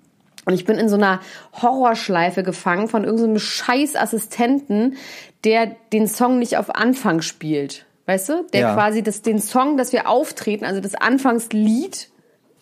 Und 0.45 0.53
ich 0.53 0.63
bin 0.63 0.77
in 0.77 0.87
so 0.87 0.95
einer 0.95 1.19
Horrorschleife 1.61 2.43
gefangen 2.43 2.87
von 2.87 3.03
irgendeinem 3.03 3.39
scheiß 3.39 3.97
Assistenten, 3.97 4.95
der 5.43 5.75
den 5.91 6.07
Song 6.07 6.39
nicht 6.39 6.55
auf 6.57 6.73
Anfang 6.73 7.21
spielt. 7.21 7.85
Weißt 8.05 8.29
du? 8.29 8.45
Der 8.53 8.61
Ja. 8.61 8.73
quasi 8.73 9.03
das, 9.03 9.21
den 9.21 9.39
Song, 9.39 9.75
dass 9.75 9.91
wir 9.91 10.07
auftreten, 10.07 10.63
also 10.63 10.79
das 10.79 10.95
Anfangslied, 10.95 12.09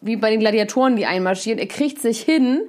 wie 0.05 0.15
bei 0.15 0.29
den 0.29 0.39
Gladiatoren, 0.39 0.95
die 0.95 1.05
einmarschieren, 1.05 1.59
er 1.59 1.67
kriegt 1.67 1.99
sich 2.01 2.21
hin 2.21 2.61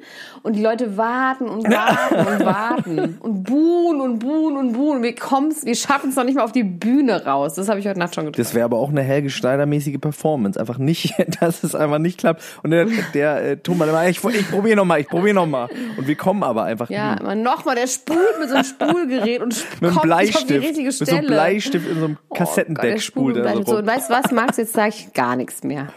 und 0.43 0.55
die 0.55 0.63
Leute 0.63 0.97
warten 0.97 1.49
und 1.49 1.69
warten 1.71 2.15
und 2.15 2.45
warten 2.45 3.17
und 3.21 3.43
buhen 3.45 4.01
und 4.01 4.19
buhen 4.21 4.57
und 4.57 4.73
buhen. 4.73 4.99
Und 4.99 5.03
wir 5.03 5.15
kommen's, 5.15 5.65
wir 5.65 5.75
schaffen 5.75 6.11
es 6.11 6.17
noch 6.17 6.25
nicht 6.25 6.37
mal 6.37 6.45
auf 6.45 6.53
die 6.53 6.63
Bühne 6.63 7.25
raus. 7.27 7.55
Das 7.55 7.69
habe 7.69 7.81
ich 7.81 7.87
heute 7.87 7.99
Nacht 7.99 8.15
schon 8.15 8.25
geträumt. 8.25 8.39
Das 8.39 8.55
wäre 8.55 8.65
aber 8.65 8.79
auch 8.79 8.91
eine 8.91 9.03
Helge 9.03 9.29
Schneider-mäßige 9.31 9.99
Performance. 10.01 10.59
Einfach 10.59 10.79
nicht, 10.79 11.15
dass 11.41 11.63
es 11.63 11.75
einfach 11.75 11.99
nicht 11.99 12.19
klappt. 12.19 12.43
Und 12.63 12.71
der, 12.71 12.87
der 13.15 13.45
äh, 13.45 13.57
Thomas 13.57 13.89
ich, 14.09 14.23
ich 14.25 14.51
probiere 14.51 14.77
nochmal, 14.77 15.01
ich 15.01 15.09
probiere 15.09 15.35
nochmal. 15.35 15.69
Und 15.97 16.07
wir 16.07 16.17
kommen 16.17 16.43
aber 16.43 16.65
einfach 16.65 16.91
Ja, 16.91 17.17
nochmal, 17.35 17.77
der 17.77 17.87
spult 17.87 18.19
mit 18.41 18.49
so 18.49 18.55
einem 18.55 18.65
Spulgerät 18.77 19.43
und 19.43 19.65
Mit 19.81 19.93
kommt 19.93 20.05
nicht 20.05 20.37
auf 20.37 20.45
die 20.45 20.55
Bleistift. 20.55 20.65
richtige 20.65 20.85
Mit 20.87 20.95
Stelle. 20.95 21.11
so 21.11 21.17
einem 21.17 21.27
Bleistift 21.27 21.89
in 21.89 21.99
so 21.99 22.05
einem 22.05 22.17
Oh 22.23 22.29
Gott, 22.29 22.39
Kassettendeck 22.39 23.01
spult 23.03 23.37
er 23.37 23.57
und 23.57 23.67
so. 23.69 23.77
Und 23.79 23.87
weißt 23.87 24.11
du 24.11 24.15
was, 24.15 24.31
Max, 24.33 24.57
jetzt 24.57 24.73
sage 24.73 24.91
ich 24.97 25.13
gar 25.13 25.37
nichts 25.37 25.63
mehr. 25.63 25.89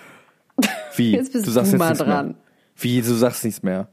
Wie? 0.96 1.12
Jetzt 1.12 1.34
bist 1.34 1.46
du 1.48 1.52
sagst 1.52 1.74
du 1.74 1.78
mal 1.78 1.90
nichts 1.90 2.04
dran. 2.04 2.28
Mehr. 2.28 2.36
Wie? 2.78 3.02
Du 3.02 3.14
sagst 3.14 3.44
nichts 3.44 3.64
mehr. 3.64 3.88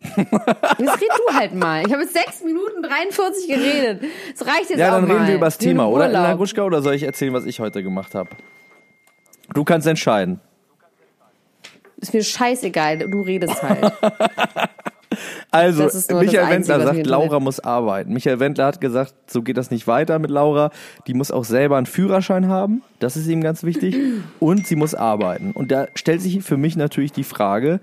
Jetzt 0.16 0.20
red 0.22 1.10
du 1.28 1.34
halt 1.34 1.54
mal. 1.54 1.86
Ich 1.86 1.92
habe 1.92 2.02
jetzt 2.02 2.14
6 2.14 2.44
Minuten 2.44 2.82
43 2.82 3.48
geredet. 3.48 4.02
Das 4.36 4.46
reicht 4.46 4.70
jetzt 4.70 4.78
Ja, 4.78 4.88
auch 4.88 4.92
dann 4.94 5.06
mal. 5.08 5.14
reden 5.14 5.26
wir 5.28 5.34
über 5.34 5.44
das 5.46 5.58
Thema, 5.58 5.88
oder? 5.88 6.34
Gruschka, 6.36 6.62
oder 6.62 6.80
soll 6.80 6.94
ich 6.94 7.02
erzählen, 7.02 7.34
was 7.34 7.44
ich 7.44 7.60
heute 7.60 7.82
gemacht 7.82 8.14
habe? 8.14 8.30
Du 9.52 9.62
kannst 9.64 9.86
entscheiden. 9.86 10.40
Ist 11.98 12.14
mir 12.14 12.24
scheißegal, 12.24 12.98
du 13.10 13.20
redest 13.20 13.62
halt. 13.62 13.92
Also, 15.50 15.88
Michael 16.14 16.50
Wendler 16.50 16.80
sagt, 16.80 17.06
Laura 17.06 17.40
muss 17.40 17.60
arbeiten. 17.60 18.12
Michael 18.12 18.38
Wendler 18.38 18.66
hat 18.66 18.80
gesagt, 18.80 19.14
so 19.26 19.42
geht 19.42 19.56
das 19.56 19.70
nicht 19.70 19.86
weiter 19.86 20.18
mit 20.18 20.30
Laura. 20.30 20.70
Die 21.06 21.14
muss 21.14 21.30
auch 21.30 21.44
selber 21.44 21.76
einen 21.76 21.86
Führerschein 21.86 22.48
haben. 22.48 22.82
Das 23.00 23.16
ist 23.16 23.26
ihm 23.26 23.40
ganz 23.40 23.64
wichtig. 23.64 23.96
Und 24.38 24.66
sie 24.66 24.76
muss 24.76 24.94
arbeiten. 24.94 25.50
Und 25.52 25.72
da 25.72 25.88
stellt 25.94 26.22
sich 26.22 26.42
für 26.42 26.56
mich 26.56 26.76
natürlich 26.76 27.12
die 27.12 27.24
Frage, 27.24 27.80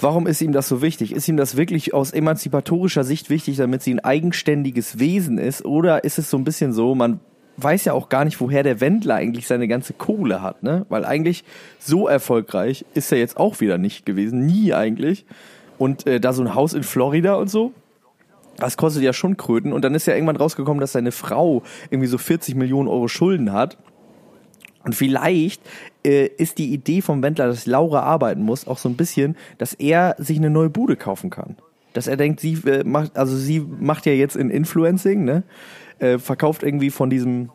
warum 0.00 0.26
ist 0.26 0.40
ihm 0.40 0.52
das 0.52 0.68
so 0.68 0.82
wichtig? 0.82 1.12
Ist 1.12 1.26
ihm 1.28 1.36
das 1.36 1.56
wirklich 1.56 1.94
aus 1.94 2.12
emanzipatorischer 2.12 3.04
Sicht 3.04 3.30
wichtig, 3.30 3.56
damit 3.56 3.82
sie 3.82 3.94
ein 3.94 4.00
eigenständiges 4.00 4.98
Wesen 4.98 5.38
ist? 5.38 5.64
Oder 5.64 6.04
ist 6.04 6.18
es 6.18 6.30
so 6.30 6.36
ein 6.36 6.44
bisschen 6.44 6.72
so, 6.72 6.94
man 6.94 7.20
weiß 7.56 7.84
ja 7.84 7.92
auch 7.92 8.08
gar 8.08 8.24
nicht, 8.24 8.40
woher 8.40 8.62
der 8.62 8.80
Wendler 8.80 9.16
eigentlich 9.16 9.46
seine 9.46 9.68
ganze 9.68 9.92
Kohle 9.92 10.42
hat, 10.42 10.62
ne? 10.62 10.86
Weil 10.88 11.04
eigentlich 11.04 11.44
so 11.78 12.08
erfolgreich 12.08 12.84
ist 12.94 13.12
er 13.12 13.18
jetzt 13.18 13.36
auch 13.36 13.60
wieder 13.60 13.78
nicht 13.78 14.06
gewesen. 14.06 14.44
Nie 14.44 14.74
eigentlich. 14.74 15.24
Und 15.78 16.06
äh, 16.06 16.20
da 16.20 16.32
so 16.32 16.42
ein 16.42 16.54
Haus 16.54 16.72
in 16.72 16.82
Florida 16.82 17.34
und 17.34 17.50
so. 17.50 17.72
Das 18.56 18.76
kostet 18.76 19.02
ja 19.02 19.12
schon 19.12 19.36
Kröten. 19.36 19.72
Und 19.72 19.84
dann 19.84 19.94
ist 19.94 20.06
ja 20.06 20.14
irgendwann 20.14 20.36
rausgekommen, 20.36 20.80
dass 20.80 20.92
seine 20.92 21.12
Frau 21.12 21.62
irgendwie 21.90 22.08
so 22.08 22.18
40 22.18 22.54
Millionen 22.54 22.88
Euro 22.88 23.08
Schulden 23.08 23.52
hat. 23.52 23.76
Und 24.84 24.94
vielleicht 24.94 25.62
äh, 26.04 26.26
ist 26.26 26.58
die 26.58 26.72
Idee 26.72 27.00
vom 27.00 27.22
Wendler, 27.22 27.46
dass 27.46 27.66
Laura 27.66 28.00
arbeiten 28.02 28.42
muss, 28.42 28.68
auch 28.68 28.78
so 28.78 28.88
ein 28.88 28.96
bisschen, 28.96 29.36
dass 29.58 29.72
er 29.72 30.14
sich 30.18 30.38
eine 30.38 30.50
neue 30.50 30.68
Bude 30.68 30.96
kaufen 30.96 31.30
kann. 31.30 31.56
Dass 31.94 32.06
er 32.06 32.16
denkt, 32.16 32.40
sie 32.40 32.54
äh, 32.66 32.84
macht, 32.84 33.16
also 33.16 33.34
sie 33.36 33.60
macht 33.60 34.04
ja 34.06 34.12
jetzt 34.12 34.36
in 34.36 34.50
Influencing, 34.50 35.24
ne? 35.24 35.42
Äh, 36.00 36.18
verkauft 36.18 36.62
irgendwie 36.62 36.90
von 36.90 37.08
diesem 37.08 37.50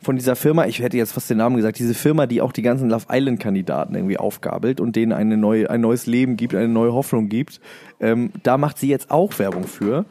von 0.00 0.16
dieser 0.16 0.36
Firma, 0.36 0.66
ich 0.66 0.78
hätte 0.80 0.96
jetzt 0.96 1.12
fast 1.12 1.28
den 1.28 1.38
Namen 1.38 1.56
gesagt, 1.56 1.78
diese 1.78 1.94
Firma, 1.94 2.26
die 2.26 2.40
auch 2.40 2.52
die 2.52 2.62
ganzen 2.62 2.88
Love 2.88 3.06
Island 3.10 3.40
Kandidaten 3.40 3.94
irgendwie 3.94 4.16
aufgabelt 4.18 4.80
und 4.80 4.94
denen 4.96 5.12
eine 5.12 5.36
neue, 5.36 5.68
ein 5.70 5.80
neues 5.80 6.06
Leben 6.06 6.36
gibt, 6.36 6.54
eine 6.54 6.68
neue 6.68 6.92
Hoffnung 6.92 7.28
gibt. 7.28 7.60
Ähm, 8.00 8.30
da 8.44 8.58
macht 8.58 8.78
sie 8.78 8.88
jetzt 8.88 9.10
auch 9.10 9.38
Werbung 9.38 9.64
für. 9.64 10.04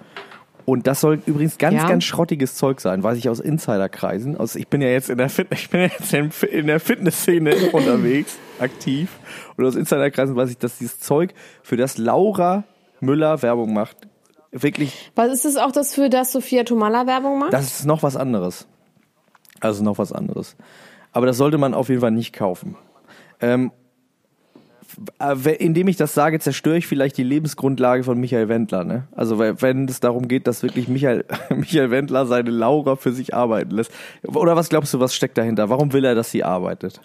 Und 0.65 0.86
das 0.86 1.00
soll 1.00 1.22
übrigens 1.25 1.58
ganz, 1.58 1.75
Ja. 1.75 1.88
ganz 1.88 2.03
schrottiges 2.03 2.56
Zeug 2.56 2.82
sein, 2.82 3.01
weiß 3.01 3.17
ich 3.17 3.29
aus 3.29 3.39
Insiderkreisen. 3.39 4.36
Also 4.38 4.60
ich 4.60 4.67
bin 4.67 4.82
ja 4.82 4.89
jetzt 4.89 5.10
in 5.10 5.17
der 5.17 5.29
Fit 5.29 5.48
ich 5.51 5.70
bin 5.70 5.79
ja 5.79 5.88
jetzt 5.88 6.44
in, 6.44 6.67
der 6.67 6.82
Fitnessszene 6.82 7.56
unterwegs, 7.72 8.38
aktiv. 8.60 9.10
Und 9.56 9.65
aus 9.65 9.75
Insiderkreisen 9.75 10.36
weiß 10.36 10.50
ich, 10.50 10.58
dass 10.58 10.77
dieses 10.79 11.00
Zeug, 11.00 11.34
für 11.63 11.77
das 11.77 11.98
Laura 11.98 12.65
Müller 13.00 13.41
Werbung 13.41 13.74
macht, 13.74 13.96
wirklich, 14.51 15.12
Was 15.15 15.32
ist 15.32 15.46
das 15.46 15.56
auch 15.56 15.72
das, 15.72 15.94
für 15.94 16.10
das 16.10 16.34
Sophia 16.34 16.65
Tomala 16.65 17.08
Werbung 17.08 17.39
macht? 17.39 17.53
das 17.53 17.79
ist 17.79 17.86
noch 17.86 18.03
was 18.03 18.17
anderes. 18.17 18.67
Also 19.59 19.83
noch 19.83 19.97
was 19.97 20.11
anderes. 20.11 20.55
Aber 21.11 21.25
das 21.25 21.37
sollte 21.37 21.57
man 21.57 21.73
auf 21.73 21.89
jeden 21.89 22.01
Fall 22.01 22.11
nicht 22.11 22.33
kaufen. 22.33 22.75
Ähm, 23.39 23.71
äh, 25.19 25.55
indem 25.57 25.87
ich 25.87 25.97
das 25.97 26.13
sage, 26.13 26.39
zerstöre 26.39 26.77
ich 26.77 26.87
vielleicht 26.87 27.17
die 27.17 27.23
Lebensgrundlage 27.23 28.03
von 28.03 28.19
Michael 28.19 28.49
Wendler. 28.49 28.83
Ne? 28.83 29.07
Also 29.15 29.37
we- 29.39 29.61
wenn 29.61 29.85
es 29.85 29.99
darum 29.99 30.27
geht, 30.27 30.47
dass 30.47 30.63
wirklich 30.63 30.87
Michael, 30.87 31.25
Michael 31.55 31.91
Wendler 31.91 32.25
seine 32.25 32.49
Laura 32.49 32.95
für 32.95 33.11
sich 33.11 33.33
arbeiten 33.33 33.71
lässt. 33.71 33.91
Oder 34.23 34.55
was 34.55 34.69
glaubst 34.69 34.93
du, 34.93 34.99
was 34.99 35.13
steckt 35.15 35.37
dahinter? 35.37 35.69
Warum 35.69 35.93
will 35.93 36.05
er, 36.05 36.15
dass 36.15 36.31
sie 36.31 36.43
arbeitet? 36.43 37.01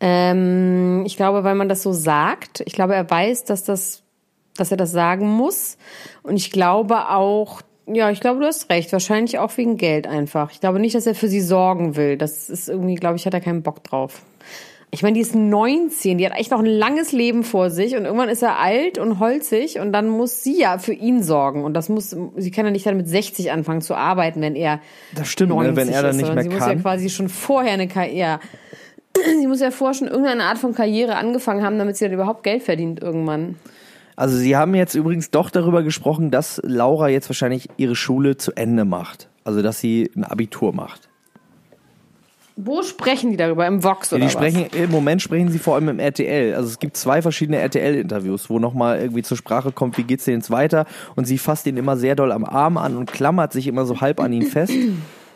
Ähm, 0.00 1.04
ich 1.06 1.16
glaube, 1.16 1.44
weil 1.44 1.54
man 1.54 1.68
das 1.68 1.82
so 1.82 1.92
sagt. 1.92 2.62
Ich 2.66 2.72
glaube, 2.72 2.94
er 2.94 3.08
weiß, 3.08 3.44
dass 3.44 3.64
das, 3.64 4.02
dass 4.56 4.70
er 4.70 4.76
das 4.76 4.92
sagen 4.92 5.28
muss. 5.28 5.76
Und 6.22 6.36
ich 6.36 6.50
glaube 6.50 7.10
auch, 7.10 7.62
ja, 7.92 8.10
ich 8.10 8.20
glaube, 8.20 8.40
du 8.40 8.46
hast 8.46 8.70
recht. 8.70 8.92
Wahrscheinlich 8.92 9.38
auch 9.38 9.56
wegen 9.56 9.76
Geld 9.76 10.06
einfach. 10.06 10.50
Ich 10.52 10.60
glaube 10.60 10.78
nicht, 10.78 10.94
dass 10.94 11.06
er 11.06 11.14
für 11.14 11.28
sie 11.28 11.40
sorgen 11.40 11.96
will. 11.96 12.16
Das 12.16 12.50
ist 12.50 12.68
irgendwie, 12.68 12.94
glaube 12.94 13.16
ich, 13.16 13.26
hat 13.26 13.34
er 13.34 13.40
keinen 13.40 13.62
Bock 13.62 13.84
drauf. 13.84 14.22
Ich 14.92 15.02
meine, 15.04 15.14
die 15.14 15.20
ist 15.20 15.36
19, 15.36 16.18
die 16.18 16.26
hat 16.26 16.36
echt 16.36 16.50
noch 16.50 16.58
ein 16.58 16.66
langes 16.66 17.12
Leben 17.12 17.44
vor 17.44 17.70
sich 17.70 17.94
und 17.94 18.06
irgendwann 18.06 18.28
ist 18.28 18.42
er 18.42 18.58
alt 18.58 18.98
und 18.98 19.20
holzig 19.20 19.78
und 19.78 19.92
dann 19.92 20.08
muss 20.08 20.42
sie 20.42 20.58
ja 20.58 20.78
für 20.78 20.92
ihn 20.92 21.22
sorgen 21.22 21.62
und 21.62 21.74
das 21.74 21.88
muss, 21.88 22.16
sie 22.36 22.50
kann 22.50 22.64
ja 22.64 22.72
nicht 22.72 22.86
dann 22.86 22.96
mit 22.96 23.06
60 23.06 23.52
anfangen 23.52 23.82
zu 23.82 23.94
arbeiten, 23.94 24.40
wenn 24.40 24.56
er 24.56 24.80
Das 25.14 25.28
stimmt, 25.28 25.50
ne, 25.50 25.56
90 25.72 25.76
wenn 25.76 25.88
er 25.90 26.02
dann 26.02 26.16
nicht 26.16 26.34
mehr 26.34 26.42
sie 26.42 26.48
muss 26.48 26.58
ja 26.58 26.66
kann. 26.70 26.82
quasi 26.82 27.08
schon 27.08 27.28
vorher 27.28 27.74
eine 27.74 27.86
Karriere, 27.86 28.40
sie 29.40 29.46
muss 29.46 29.60
ja 29.60 29.70
vorher 29.70 29.94
schon 29.94 30.08
irgendeine 30.08 30.42
Art 30.42 30.58
von 30.58 30.74
Karriere 30.74 31.14
angefangen 31.14 31.62
haben, 31.62 31.78
damit 31.78 31.96
sie 31.96 32.06
dann 32.06 32.14
überhaupt 32.14 32.42
Geld 32.42 32.64
verdient 32.64 33.00
irgendwann. 33.00 33.54
Also 34.20 34.36
sie 34.36 34.54
haben 34.54 34.74
jetzt 34.74 34.94
übrigens 34.94 35.30
doch 35.30 35.48
darüber 35.48 35.82
gesprochen, 35.82 36.30
dass 36.30 36.60
Laura 36.62 37.08
jetzt 37.08 37.30
wahrscheinlich 37.30 37.70
ihre 37.78 37.96
Schule 37.96 38.36
zu 38.36 38.52
Ende 38.52 38.84
macht. 38.84 39.30
Also 39.44 39.62
dass 39.62 39.80
sie 39.80 40.10
ein 40.14 40.24
Abitur 40.24 40.74
macht. 40.74 41.08
Wo 42.54 42.82
sprechen 42.82 43.30
die 43.30 43.38
darüber? 43.38 43.66
Im 43.66 43.82
Vox 43.82 44.10
Ja, 44.10 44.18
oder 44.18 44.26
die 44.26 44.30
sprechen, 44.30 44.66
im 44.76 44.90
Moment 44.90 45.22
sprechen 45.22 45.48
sie 45.48 45.58
vor 45.58 45.76
allem 45.76 45.88
im 45.88 45.98
RTL. 45.98 46.54
Also 46.54 46.68
es 46.68 46.78
gibt 46.78 46.98
zwei 46.98 47.22
verschiedene 47.22 47.60
RTL-Interviews, 47.60 48.50
wo 48.50 48.58
nochmal 48.58 49.00
irgendwie 49.00 49.22
zur 49.22 49.38
Sprache 49.38 49.72
kommt, 49.72 49.96
wie 49.96 50.02
geht's 50.02 50.26
dir 50.26 50.34
jetzt 50.34 50.50
weiter? 50.50 50.84
Und 51.16 51.24
sie 51.24 51.38
fasst 51.38 51.66
ihn 51.66 51.78
immer 51.78 51.96
sehr 51.96 52.14
doll 52.14 52.30
am 52.30 52.44
Arm 52.44 52.76
an 52.76 52.98
und 52.98 53.10
klammert 53.10 53.54
sich 53.54 53.68
immer 53.68 53.86
so 53.86 54.02
halb 54.02 54.20
an 54.20 54.34
ihn 54.34 54.44
fest. 54.44 54.74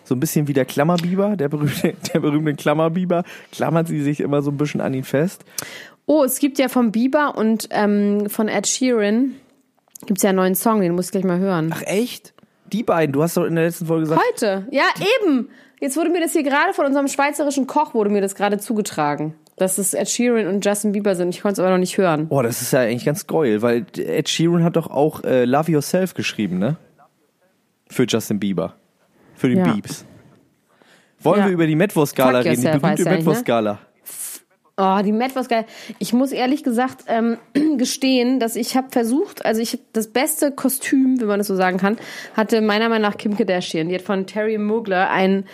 So 0.05 0.15
ein 0.15 0.21
bisschen 0.21 0.47
wie 0.47 0.53
der 0.53 0.67
Klammerbiber, 0.67 1.39
der 1.39 1.49
berühmte, 1.49 1.95
der 2.13 2.21
berühmte 2.21 2.53
Klammerbiber, 2.53 3.25
klammert 3.51 3.89
sie 3.89 4.03
sich 4.03 4.21
immer 4.21 4.43
so 4.43 4.51
ein 4.51 4.59
bisschen 4.59 4.83
an 4.83 4.93
ihn 4.93 5.05
fest. 5.05 5.47
Oh, 6.07 6.23
es 6.25 6.39
gibt 6.39 6.59
ja 6.59 6.69
von 6.69 6.93
Bieber 6.93 7.37
und 7.37 7.69
ähm, 7.71 8.29
von 8.29 8.49
Ed 8.49 8.67
Sheeran 8.67 9.35
gibt's 10.07 10.23
ja 10.23 10.31
einen 10.31 10.37
neuen 10.37 10.55
Song, 10.55 10.81
den 10.81 10.95
muss 10.95 11.07
ich 11.07 11.13
gleich 11.13 11.25
mal 11.25 11.39
hören. 11.39 11.71
Ach 11.75 11.83
echt? 11.87 12.35
Die 12.73 12.83
beiden, 12.83 13.13
du 13.13 13.23
hast 13.23 13.37
doch 13.37 13.45
in 13.45 13.55
der 13.55 13.65
letzten 13.65 13.87
Folge 13.87 14.03
gesagt, 14.05 14.21
Heute? 14.33 14.67
Ja, 14.71 14.85
eben. 15.23 15.49
Jetzt 15.81 15.97
wurde 15.97 16.11
mir 16.11 16.21
das 16.21 16.33
hier 16.33 16.43
gerade 16.43 16.73
von 16.73 16.87
unserem 16.87 17.09
schweizerischen 17.09 17.67
Koch 17.67 17.95
wurde 17.95 18.11
mir 18.11 18.21
das 18.21 18.35
gerade 18.35 18.59
zugetragen, 18.59 19.35
dass 19.57 19.79
es 19.79 19.93
Ed 19.95 20.09
Sheeran 20.09 20.47
und 20.47 20.65
Justin 20.65 20.93
Bieber 20.93 21.15
sind. 21.15 21.31
Ich 21.31 21.41
konnte 21.43 21.55
es 21.55 21.59
aber 21.61 21.71
noch 21.71 21.79
nicht 21.79 21.97
hören. 21.99 22.27
oh, 22.31 22.43
das 22.43 22.61
ist 22.63 22.73
ja 22.73 22.81
eigentlich 22.81 23.05
ganz 23.05 23.27
geil, 23.27 23.63
weil 23.63 23.87
Ed 23.97 24.29
Sheeran 24.29 24.63
hat 24.65 24.77
doch 24.77 24.91
auch 24.91 25.25
äh, 25.25 25.45
Love 25.45 25.73
Yourself 25.73 26.15
geschrieben, 26.15 26.59
ne? 26.59 26.77
Für 27.89 28.05
Justin 28.07 28.41
Bieber. 28.41 28.75
Für 29.37 29.49
den 29.49 29.59
Ja. 29.59 29.73
Biebs. 29.73 30.05
Wollen 31.21 31.41
Ja. 31.41 31.47
wir 31.47 31.53
über 31.53 31.67
die 31.67 31.77
Metwurst-Gala 31.77 32.41
reden? 32.41 32.61
Die 32.63 32.67
berühmte 32.79 33.03
ja 33.05 33.11
eigentlich, 33.11 33.47
ne? 33.47 33.79
Oh, 34.77 34.99
die 35.05 35.13
Matt 35.13 35.37
was 35.37 35.49
geil. 35.49 35.67
Ich 36.01 36.13
muss 36.13 36.33
ehrlich 36.33 36.65
gesagt 36.65 37.05
ähm, 37.07 37.39
gestehen, 37.79 38.41
dass 38.41 38.57
ich 38.57 38.77
habe 38.77 38.89
versucht, 38.91 39.45
also 39.45 39.61
ich 39.61 39.79
das 39.93 40.09
beste 40.09 40.51
Kostüm, 40.51 41.21
wenn 41.21 41.29
man 41.29 41.39
das 41.39 41.47
so 41.47 41.55
sagen 41.55 41.79
kann, 41.79 41.97
hatte 42.37 42.61
meiner 42.61 42.89
Meinung 42.89 43.09
nach 43.09 43.17
Kim 43.17 43.37
Kardashian. 43.37 43.89
Die 43.89 43.95
hat 43.95 44.03
von 44.03 44.27
Terry 44.27 44.59
Mugler 44.59 45.11
ein 45.11 45.45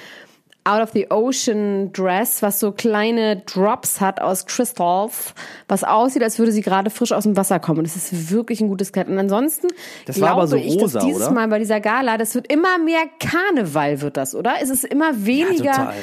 Out 0.64 0.82
of 0.82 0.90
the 0.92 1.10
Ocean 1.10 1.90
Dress, 1.92 2.42
was 2.42 2.60
so 2.60 2.72
kleine 2.72 3.36
Drops 3.46 4.00
hat 4.00 4.20
aus 4.20 4.44
Crystals, 4.44 5.34
was 5.68 5.84
aussieht, 5.84 6.22
als 6.22 6.38
würde 6.38 6.52
sie 6.52 6.60
gerade 6.60 6.90
frisch 6.90 7.12
aus 7.12 7.24
dem 7.24 7.36
Wasser 7.36 7.58
kommen. 7.60 7.80
Und 7.80 7.86
es 7.86 7.96
ist 7.96 8.30
wirklich 8.30 8.60
ein 8.60 8.68
gutes 8.68 8.92
Kleid. 8.92 9.08
Und 9.08 9.18
ansonsten 9.18 9.68
Das 10.06 10.20
war 10.20 10.28
glaube 10.28 10.42
aber 10.42 10.48
so 10.48 10.56
ich, 10.56 10.74
dass 10.76 10.94
rosa, 10.94 11.00
dieses 11.00 11.22
oder? 11.22 11.32
Mal 11.32 11.48
bei 11.48 11.58
dieser 11.58 11.80
Gala, 11.80 12.18
das 12.18 12.34
wird 12.34 12.50
immer 12.52 12.78
mehr 12.78 13.02
Karneval, 13.18 14.02
wird 14.02 14.16
das, 14.18 14.34
oder? 14.34 14.54
Es 14.62 14.68
ist 14.68 14.84
immer 14.84 15.24
weniger 15.24 15.72
total. 15.72 15.94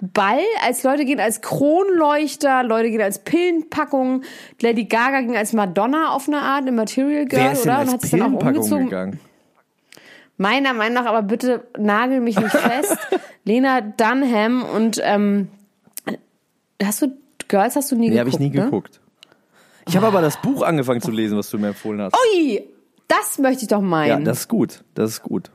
Ball, 0.00 0.38
als 0.64 0.84
Leute 0.84 1.04
gehen 1.04 1.18
als 1.18 1.40
Kronleuchter, 1.40 2.62
Leute 2.62 2.90
gehen 2.90 3.00
als 3.00 3.18
Pillenpackung, 3.24 4.22
Lady 4.60 4.84
Gaga 4.84 5.20
ging 5.22 5.36
als 5.36 5.52
Madonna 5.52 6.10
auf 6.10 6.28
eine 6.28 6.38
Art, 6.40 6.62
eine 6.62 6.72
Material 6.72 7.26
Girl, 7.26 7.42
Wer 7.42 7.52
ist 7.52 7.64
denn 7.64 7.70
oder? 7.72 7.78
als 7.80 7.88
Und 7.88 7.94
hat 7.94 8.00
sich 8.02 8.10
dann 8.12 8.36
auch 8.36 8.40
umgezogen. 8.42 8.84
gegangen? 8.84 9.20
Meiner 10.36 10.72
Meinung 10.72 11.02
nach, 11.02 11.06
aber 11.10 11.22
bitte 11.22 11.66
nagel 11.76 12.20
mich 12.20 12.38
nicht 12.38 12.50
fest. 12.52 12.96
Lena 13.44 13.80
Dunham 13.80 14.62
und 14.64 15.00
ähm, 15.02 15.48
hast 16.82 17.02
du 17.02 17.08
Girls 17.48 17.74
hast 17.76 17.90
du 17.90 17.96
nie 17.96 18.10
Nee, 18.10 18.18
habe 18.20 18.30
geguckt? 18.30 18.44
ich 18.44 18.52
nie 18.52 18.56
ne? 18.56 18.64
geguckt. 18.66 19.00
Ich 19.88 19.96
habe 19.96 20.06
aber 20.06 20.20
das 20.20 20.40
Buch 20.40 20.62
angefangen 20.62 21.00
zu 21.00 21.10
lesen, 21.10 21.36
was 21.38 21.50
du 21.50 21.58
mir 21.58 21.68
empfohlen 21.68 22.02
hast. 22.02 22.14
Ui, 22.34 22.62
das 23.08 23.38
möchte 23.38 23.62
ich 23.62 23.68
doch 23.68 23.78
ja, 23.80 23.84
meinen. 23.86 24.24
das 24.24 24.40
ist 24.40 24.48
gut. 24.48 24.84
Das 24.94 25.10
ist 25.10 25.22
gut. 25.22 25.50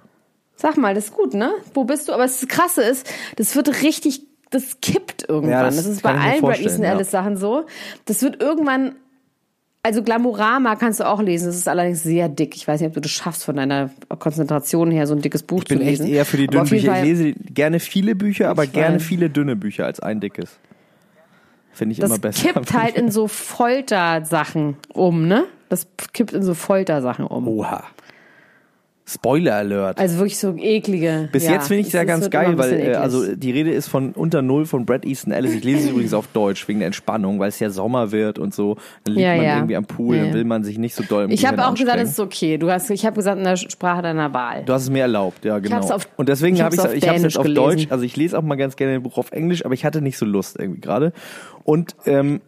Sag 0.56 0.76
mal, 0.78 0.94
das 0.96 1.06
ist 1.06 1.14
gut, 1.14 1.34
ne? 1.34 1.52
Wo 1.74 1.84
bist 1.84 2.08
du? 2.08 2.14
Aber 2.14 2.24
das 2.24 2.46
Krasse 2.48 2.82
ist, 2.82 3.08
das 3.38 3.56
wird 3.56 3.84
richtig, 3.84 4.24
das 4.54 4.80
kippt 4.82 5.28
irgendwann. 5.28 5.52
Ja, 5.52 5.64
das, 5.64 5.78
das 5.78 5.86
ist 5.86 6.02
bei 6.04 6.12
allen 6.12 6.22
Bret 6.32 6.40
vorstellen, 6.40 6.68
Easton 6.70 6.86
Ellis 6.86 7.12
Sachen 7.12 7.38
so. 7.38 7.66
Das 8.06 8.22
wird 8.22 8.42
irgendwann, 8.42 8.96
also 9.82 10.04
Glamorama 10.04 10.76
kannst 10.76 11.00
du 11.00 11.08
auch 11.08 11.22
lesen. 11.22 11.48
Das 11.48 11.56
ist 11.56 11.68
allerdings 11.68 12.04
sehr 12.04 12.30
dick. 12.30 12.56
Ich 12.56 12.68
weiß 12.68 12.80
nicht, 12.82 12.88
ob 12.88 12.94
du 12.94 13.02
das 13.02 13.12
schaffst 13.12 13.44
von 13.44 13.56
deiner 13.56 13.90
Konzentration 14.20 14.92
her, 14.92 15.08
so 15.08 15.16
ein 15.16 15.22
dickes 15.22 15.44
Buch 15.44 15.64
Ich 15.64 15.70
bin 15.70 15.80
zu 15.80 15.84
echt 15.84 16.00
lesen. 16.00 16.08
eher 16.08 16.26
für 16.26 16.38
die 16.38 16.48
dünnen 16.48 16.68
Bücher. 16.68 16.98
Ich 16.98 17.04
lese 17.04 17.34
gerne 17.34 17.80
viele 17.80 18.16
Bücher, 18.16 18.50
aber 18.50 18.68
gerne 18.68 18.96
weiß. 18.96 19.04
viele 19.04 19.30
dünne 19.30 19.56
Bücher 19.56 19.86
als 19.86 20.00
ein 20.00 20.20
dickes. 20.20 20.60
Finde 21.72 21.94
ich 21.94 22.00
das 22.00 22.10
immer 22.10 22.20
besser. 22.20 22.54
kippt 22.54 22.74
halt 22.74 22.96
in 22.96 23.10
so 23.10 23.28
Foltersachen 23.28 24.78
um, 24.94 25.28
ne? 25.28 25.46
Das 25.70 25.88
kippt 26.14 26.34
in 26.34 26.44
so 26.44 26.54
Foltersachen 26.54 27.26
um. 27.26 27.48
Oha. 27.48 27.84
Spoiler 29.06 29.56
Alert. 29.56 30.00
Also 30.00 30.18
wirklich 30.18 30.38
so 30.38 30.56
eklige. 30.58 31.28
Bis 31.32 31.44
ja, 31.44 31.52
jetzt 31.52 31.68
finde 31.68 31.82
ich 31.82 31.88
es 31.88 31.94
ja 31.94 32.06
ganz 32.06 32.30
geil, 32.30 32.58
weil 32.58 32.80
äh, 32.80 32.96
also 32.96 33.36
die 33.36 33.52
Rede 33.52 33.72
ist 33.72 33.90
von 33.90 34.14
unter 34.14 34.42
Null 34.42 34.66
von 34.66 34.86
Brad 34.86 35.06
Easton 35.06 35.34
Ellis. 35.34 35.54
Ich 35.54 35.64
lese 35.66 35.86
es 35.86 35.90
übrigens 35.90 36.14
auf 36.14 36.28
Deutsch 36.28 36.66
wegen 36.70 36.80
der 36.80 36.86
Entspannung, 36.88 37.38
weil 37.38 37.50
es 37.50 37.60
ja 37.60 37.70
Sommer 37.70 38.14
wird 38.14 38.40
und 38.40 38.54
so. 38.54 38.78
Dann 39.04 39.16
liegt 39.16 39.26
Ja, 39.26 39.36
man 39.36 39.46
ja. 39.46 39.56
irgendwie 39.58 39.76
am 39.76 39.86
Pool, 39.86 40.18
dann 40.18 40.34
will 40.34 40.46
man 40.46 40.64
sich 40.64 40.78
nicht 40.78 40.96
so 40.96 41.04
doll 41.04 41.26
im 41.26 41.32
ich 41.32 41.46
habe 41.46 41.68
auch 41.68 41.74
gesagt, 41.76 42.00
es 42.00 42.12
ist 42.12 42.20
okay. 42.22 42.58
Du 42.58 42.72
hast, 42.72 42.90
ich 42.92 43.06
habe 43.06 43.18
gesagt 43.18 43.38
in 43.38 43.44
der 43.44 43.58
Sprache 43.58 44.02
deiner 44.04 44.34
Wahl. 44.34 44.64
Du 44.64 44.72
hast 44.72 44.84
es 44.84 44.90
mir 44.90 45.02
erlaubt, 45.02 45.44
ja 45.44 45.60
genau. 45.60 45.76
hab's 45.76 45.92
auf- 45.92 46.08
und 46.16 46.30
deswegen 46.30 46.56
ich 46.56 46.62
habe 46.62 46.74
ich 46.74 46.82
auf 46.82 46.94
ich 46.94 47.06
habe 47.06 47.18
es 47.18 47.24
jetzt 47.24 47.38
auf 47.38 47.44
gelesen. 47.44 47.62
Deutsch. 47.62 47.88
Also 47.90 48.06
ich 48.06 48.16
lese 48.16 48.38
auch 48.38 48.44
mal 48.44 48.56
ganz 48.56 48.78
gerne 48.78 48.94
ein 48.94 49.04
Buch 49.04 49.18
auf 49.18 49.34
Englisch, 49.34 49.66
aber 49.66 49.74
ich 49.74 49.84
hatte 49.84 50.02
nicht 50.02 50.18
so 50.18 50.26
Lust 50.26 50.58
irgendwie 50.58 50.80
gerade. 50.80 51.12
Und 51.66 51.94
ähm, 52.06 52.40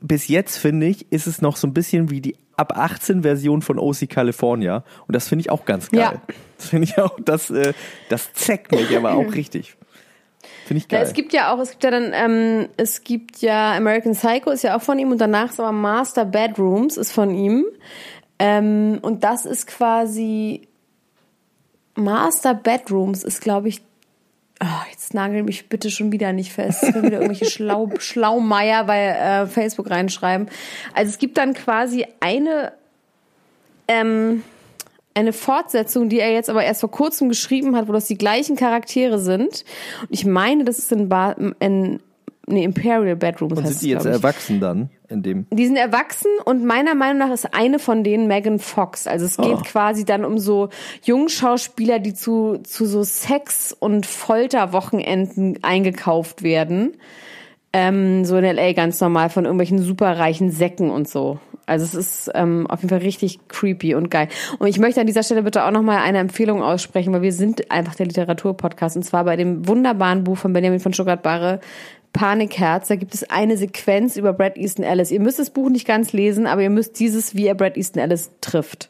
bis 0.00 0.28
jetzt 0.28 0.56
finde 0.56 0.86
ich, 0.86 1.12
ist 1.12 1.26
es 1.26 1.42
noch 1.42 1.56
so 1.56 1.66
ein 1.66 1.74
bisschen 1.74 2.10
wie 2.10 2.20
die 2.20 2.36
ab 2.56 2.76
18 2.76 3.22
Version 3.22 3.62
von 3.62 3.78
OC 3.78 4.08
California 4.08 4.84
und 5.06 5.14
das 5.14 5.28
finde 5.28 5.40
ich 5.42 5.50
auch 5.50 5.64
ganz 5.64 5.90
geil. 5.90 6.00
Ja. 6.00 6.34
Das 6.56 6.68
finde 6.68 6.88
ich 6.88 6.98
auch, 6.98 7.18
das 7.22 7.50
äh, 7.50 7.74
das 8.08 8.32
zeckt 8.32 8.72
mich 8.72 8.96
aber 8.96 9.14
auch 9.14 9.32
richtig. 9.34 9.76
Finde 10.66 10.78
ich 10.78 10.90
Ja, 10.90 10.98
geil. 10.98 11.06
es 11.06 11.12
gibt 11.12 11.32
ja 11.32 11.52
auch, 11.52 11.58
es 11.58 11.70
gibt 11.72 11.84
ja 11.84 11.90
dann, 11.90 12.12
ähm, 12.14 12.68
es 12.76 13.04
gibt 13.04 13.38
ja 13.42 13.74
American 13.74 14.12
Psycho 14.12 14.50
ist 14.50 14.62
ja 14.62 14.76
auch 14.76 14.82
von 14.82 14.98
ihm 14.98 15.10
und 15.10 15.18
danach 15.20 15.50
ist 15.50 15.60
aber 15.60 15.72
Master 15.72 16.24
Bedrooms 16.24 16.96
ist 16.96 17.12
von 17.12 17.34
ihm. 17.34 17.66
Ähm, 18.38 18.98
und 19.02 19.24
das 19.24 19.44
ist 19.46 19.66
quasi 19.66 20.66
Master 21.96 22.54
Bedrooms 22.54 23.22
ist, 23.22 23.40
glaube 23.40 23.68
ich, 23.68 23.82
oh, 24.62 24.90
jetzt 24.90 25.14
nagel 25.14 25.42
mich 25.42 25.68
bitte 25.68 25.90
schon 25.90 26.12
wieder 26.12 26.32
nicht 26.32 26.52
fest. 26.52 26.82
Ich 26.82 26.94
will 26.94 27.02
wieder 27.04 27.20
irgendwelche 27.20 27.50
Schlau, 27.50 27.90
Schlaumeier 27.98 28.84
bei 28.84 29.06
äh, 29.06 29.46
Facebook 29.46 29.90
reinschreiben. 29.90 30.48
Also 30.94 31.10
es 31.10 31.18
gibt 31.18 31.38
dann 31.38 31.54
quasi 31.54 32.06
eine 32.20 32.72
ähm, 33.88 34.42
eine 35.14 35.32
Fortsetzung, 35.32 36.08
die 36.08 36.18
er 36.18 36.32
jetzt 36.32 36.50
aber 36.50 36.64
erst 36.64 36.80
vor 36.80 36.90
kurzem 36.90 37.28
geschrieben 37.28 37.76
hat, 37.76 37.88
wo 37.88 37.92
das 37.92 38.06
die 38.06 38.18
gleichen 38.18 38.56
Charaktere 38.56 39.18
sind. 39.18 39.64
Und 40.02 40.08
ich 40.10 40.26
meine, 40.26 40.64
das 40.64 40.78
ist 40.78 40.90
in, 40.90 41.08
ba 41.08 41.36
in 41.60 42.00
nee, 42.46 42.64
Imperial 42.64 43.16
Bedrooms 43.16 43.58
Und 43.58 43.66
sind 43.66 43.82
die 43.82 43.88
jetzt 43.90 44.06
erwachsen 44.06 44.60
dann 44.60 44.90
in 45.08 45.22
dem? 45.22 45.46
Die 45.50 45.66
sind 45.66 45.76
erwachsen 45.76 46.30
und 46.44 46.64
meiner 46.64 46.94
Meinung 46.94 47.18
nach 47.18 47.32
ist 47.32 47.54
eine 47.54 47.78
von 47.78 48.04
denen 48.04 48.26
Megan 48.26 48.58
Fox. 48.58 49.06
Also 49.06 49.26
es 49.26 49.36
geht 49.36 49.46
Oh. 49.58 49.62
quasi 49.64 50.04
dann 50.04 50.24
um 50.24 50.38
so 50.38 50.68
Jungschauspieler, 51.04 51.98
die 51.98 52.14
zu, 52.14 52.58
zu 52.62 52.86
so 52.86 53.02
Sex- 53.02 53.72
und 53.72 54.06
Folterwochenenden 54.06 55.58
eingekauft 55.62 56.42
werden. 56.42 56.96
Ähm, 57.72 58.24
so 58.24 58.36
in 58.36 58.44
L.A. 58.44 58.72
ganz 58.72 59.00
normal 59.00 59.30
von 59.30 59.44
irgendwelchen 59.44 59.78
superreichen 59.80 60.50
Säcken 60.50 60.90
und 60.90 61.08
so. 61.08 61.40
Also 61.66 61.84
es 61.84 61.94
ist 61.94 62.30
ähm, 62.34 62.66
auf 62.68 62.80
jeden 62.80 62.90
Fall 62.90 62.98
richtig 62.98 63.48
creepy 63.48 63.94
und 63.94 64.10
geil. 64.10 64.28
Und 64.58 64.68
ich 64.68 64.78
möchte 64.78 65.00
an 65.00 65.06
dieser 65.06 65.22
Stelle 65.22 65.42
bitte 65.42 65.64
auch 65.64 65.70
nochmal 65.70 65.98
eine 65.98 66.18
Empfehlung 66.18 66.62
aussprechen, 66.62 67.12
weil 67.12 67.22
wir 67.22 67.32
sind 67.32 67.70
einfach 67.70 67.94
der 67.94 68.06
Literaturpodcast. 68.06 68.96
Und 68.96 69.02
zwar 69.02 69.24
bei 69.24 69.36
dem 69.36 69.66
wunderbaren 69.66 70.24
Buch 70.24 70.36
von 70.36 70.52
Benjamin 70.52 70.78
von 70.78 70.92
Stuttgart-Barre, 70.92 71.60
Panikherz. 72.14 72.88
Da 72.88 72.96
gibt 72.96 73.12
es 73.12 73.28
eine 73.28 73.58
Sequenz 73.58 74.16
über 74.16 74.32
Brad 74.32 74.56
Easton 74.56 74.84
Ellis. 74.84 75.10
Ihr 75.10 75.20
müsst 75.20 75.38
das 75.38 75.50
Buch 75.50 75.68
nicht 75.68 75.86
ganz 75.86 76.14
lesen, 76.14 76.46
aber 76.46 76.62
ihr 76.62 76.70
müsst 76.70 76.98
dieses, 76.98 77.34
wie 77.34 77.46
er 77.46 77.54
Brad 77.54 77.76
Easton 77.76 78.00
Ellis 78.00 78.30
trifft. 78.40 78.88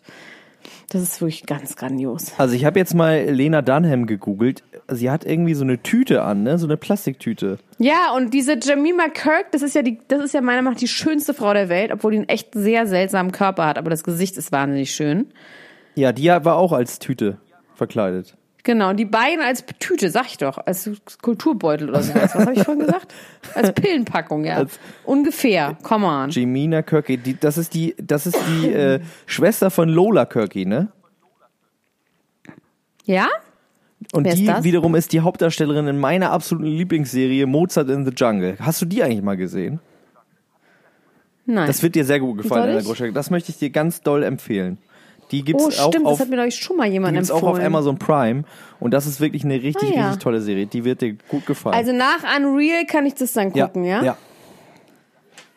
Das 0.90 1.02
ist 1.02 1.20
wirklich 1.20 1.46
ganz 1.46 1.74
grandios. 1.74 2.32
Also 2.38 2.54
ich 2.54 2.64
habe 2.64 2.78
jetzt 2.78 2.94
mal 2.94 3.24
Lena 3.24 3.62
Dunham 3.62 4.06
gegoogelt. 4.06 4.62
Sie 4.88 5.10
hat 5.10 5.24
irgendwie 5.24 5.54
so 5.54 5.64
eine 5.64 5.82
Tüte 5.82 6.22
an, 6.22 6.42
ne? 6.42 6.58
So 6.58 6.66
eine 6.66 6.76
Plastiktüte. 6.76 7.58
Ja, 7.78 8.12
und 8.14 8.32
diese 8.32 8.58
Jemima 8.62 9.08
Kirk, 9.08 9.50
das 9.50 9.62
ist 9.62 9.74
ja 9.74 9.82
die, 9.82 9.98
das 10.06 10.22
ist 10.22 10.34
ja 10.34 10.40
meiner 10.40 10.62
Meinung 10.62 10.74
nach 10.74 10.80
die 10.80 10.86
schönste 10.86 11.34
Frau 11.34 11.52
der 11.54 11.68
Welt, 11.68 11.90
obwohl 11.90 12.12
die 12.12 12.18
einen 12.18 12.28
echt 12.28 12.50
sehr 12.54 12.86
seltsamen 12.86 13.32
Körper 13.32 13.66
hat, 13.66 13.78
aber 13.78 13.90
das 13.90 14.04
Gesicht 14.04 14.36
ist 14.36 14.52
wahnsinnig 14.52 14.94
schön. 14.94 15.26
Ja, 15.94 16.12
die 16.12 16.28
war 16.28 16.56
auch 16.56 16.72
als 16.72 16.98
Tüte 16.98 17.38
verkleidet. 17.74 18.36
Genau, 18.64 18.94
die 18.94 19.04
beiden 19.04 19.44
als 19.44 19.62
Tüte, 19.78 20.08
sag 20.10 20.24
ich 20.26 20.38
doch, 20.38 20.56
als 20.56 20.90
Kulturbeutel 21.20 21.90
oder 21.90 22.02
sowas. 22.02 22.34
Was 22.34 22.46
habe 22.46 22.54
ich 22.54 22.62
vorhin 22.64 22.84
gesagt? 22.86 23.12
Als 23.54 23.72
Pillenpackung, 23.72 24.44
ja. 24.44 24.56
Als- 24.56 24.78
Ungefähr. 25.04 25.76
Come 25.82 26.06
on. 26.06 26.30
Jemina 26.30 26.80
Kirky, 26.80 27.18
die, 27.18 27.38
das 27.38 27.58
ist 27.58 27.74
die, 27.74 27.94
das 27.98 28.26
ist 28.26 28.38
die 28.48 28.68
äh, 28.72 29.00
Schwester 29.26 29.70
von 29.70 29.90
Lola 29.90 30.24
Kirky, 30.24 30.64
ne? 30.64 30.88
Ja? 33.04 33.28
Und 34.12 34.24
Wer 34.24 34.32
ist 34.32 34.38
die 34.38 34.46
das? 34.46 34.64
wiederum 34.64 34.94
ist 34.94 35.12
die 35.12 35.20
Hauptdarstellerin 35.20 35.86
in 35.86 35.98
meiner 35.98 36.30
absoluten 36.30 36.66
Lieblingsserie 36.66 37.46
Mozart 37.46 37.90
in 37.90 38.06
the 38.06 38.12
Jungle. 38.16 38.56
Hast 38.60 38.80
du 38.80 38.86
die 38.86 39.02
eigentlich 39.02 39.22
mal 39.22 39.36
gesehen? 39.36 39.80
Nein. 41.46 41.66
Das 41.66 41.82
wird 41.82 41.94
dir 41.94 42.06
sehr 42.06 42.20
gut 42.20 42.38
gefallen, 42.38 42.70
Anna 42.70 42.78
ich? 42.78 42.86
Gruschek. 42.86 43.12
Das 43.12 43.28
möchte 43.30 43.50
ich 43.50 43.58
dir 43.58 43.68
ganz 43.68 44.00
doll 44.00 44.22
empfehlen. 44.22 44.78
Die 45.34 45.42
gibt's 45.42 45.64
oh, 45.64 45.82
auch 45.82 45.88
stimmt, 45.88 46.06
auf, 46.06 46.12
das 46.12 46.20
hat 46.20 46.28
mir, 46.28 46.36
glaube 46.36 46.48
ich, 46.48 46.54
schon 46.54 46.76
mal 46.76 46.86
die 46.86 46.92
jemand 46.92 47.14
gibt's 47.14 47.30
auch 47.30 47.38
empfohlen. 47.38 47.60
auf 47.60 47.66
Amazon 47.66 47.98
Prime. 47.98 48.44
Und 48.78 48.94
das 48.94 49.06
ist 49.06 49.20
wirklich 49.20 49.44
eine 49.44 49.54
richtig, 49.60 49.90
Ah, 49.90 49.94
ja. 49.96 50.06
richtig 50.06 50.22
tolle 50.22 50.40
Serie. 50.40 50.66
Die 50.66 50.84
wird 50.84 51.02
dir 51.02 51.16
gut 51.28 51.44
gefallen. 51.44 51.74
Also 51.74 51.92
nach 51.92 52.18
Unreal 52.36 52.86
kann 52.86 53.04
ich 53.04 53.14
das 53.14 53.32
dann 53.32 53.52
gucken, 53.52 53.84
ja? 53.84 54.02
ja. 54.02 54.16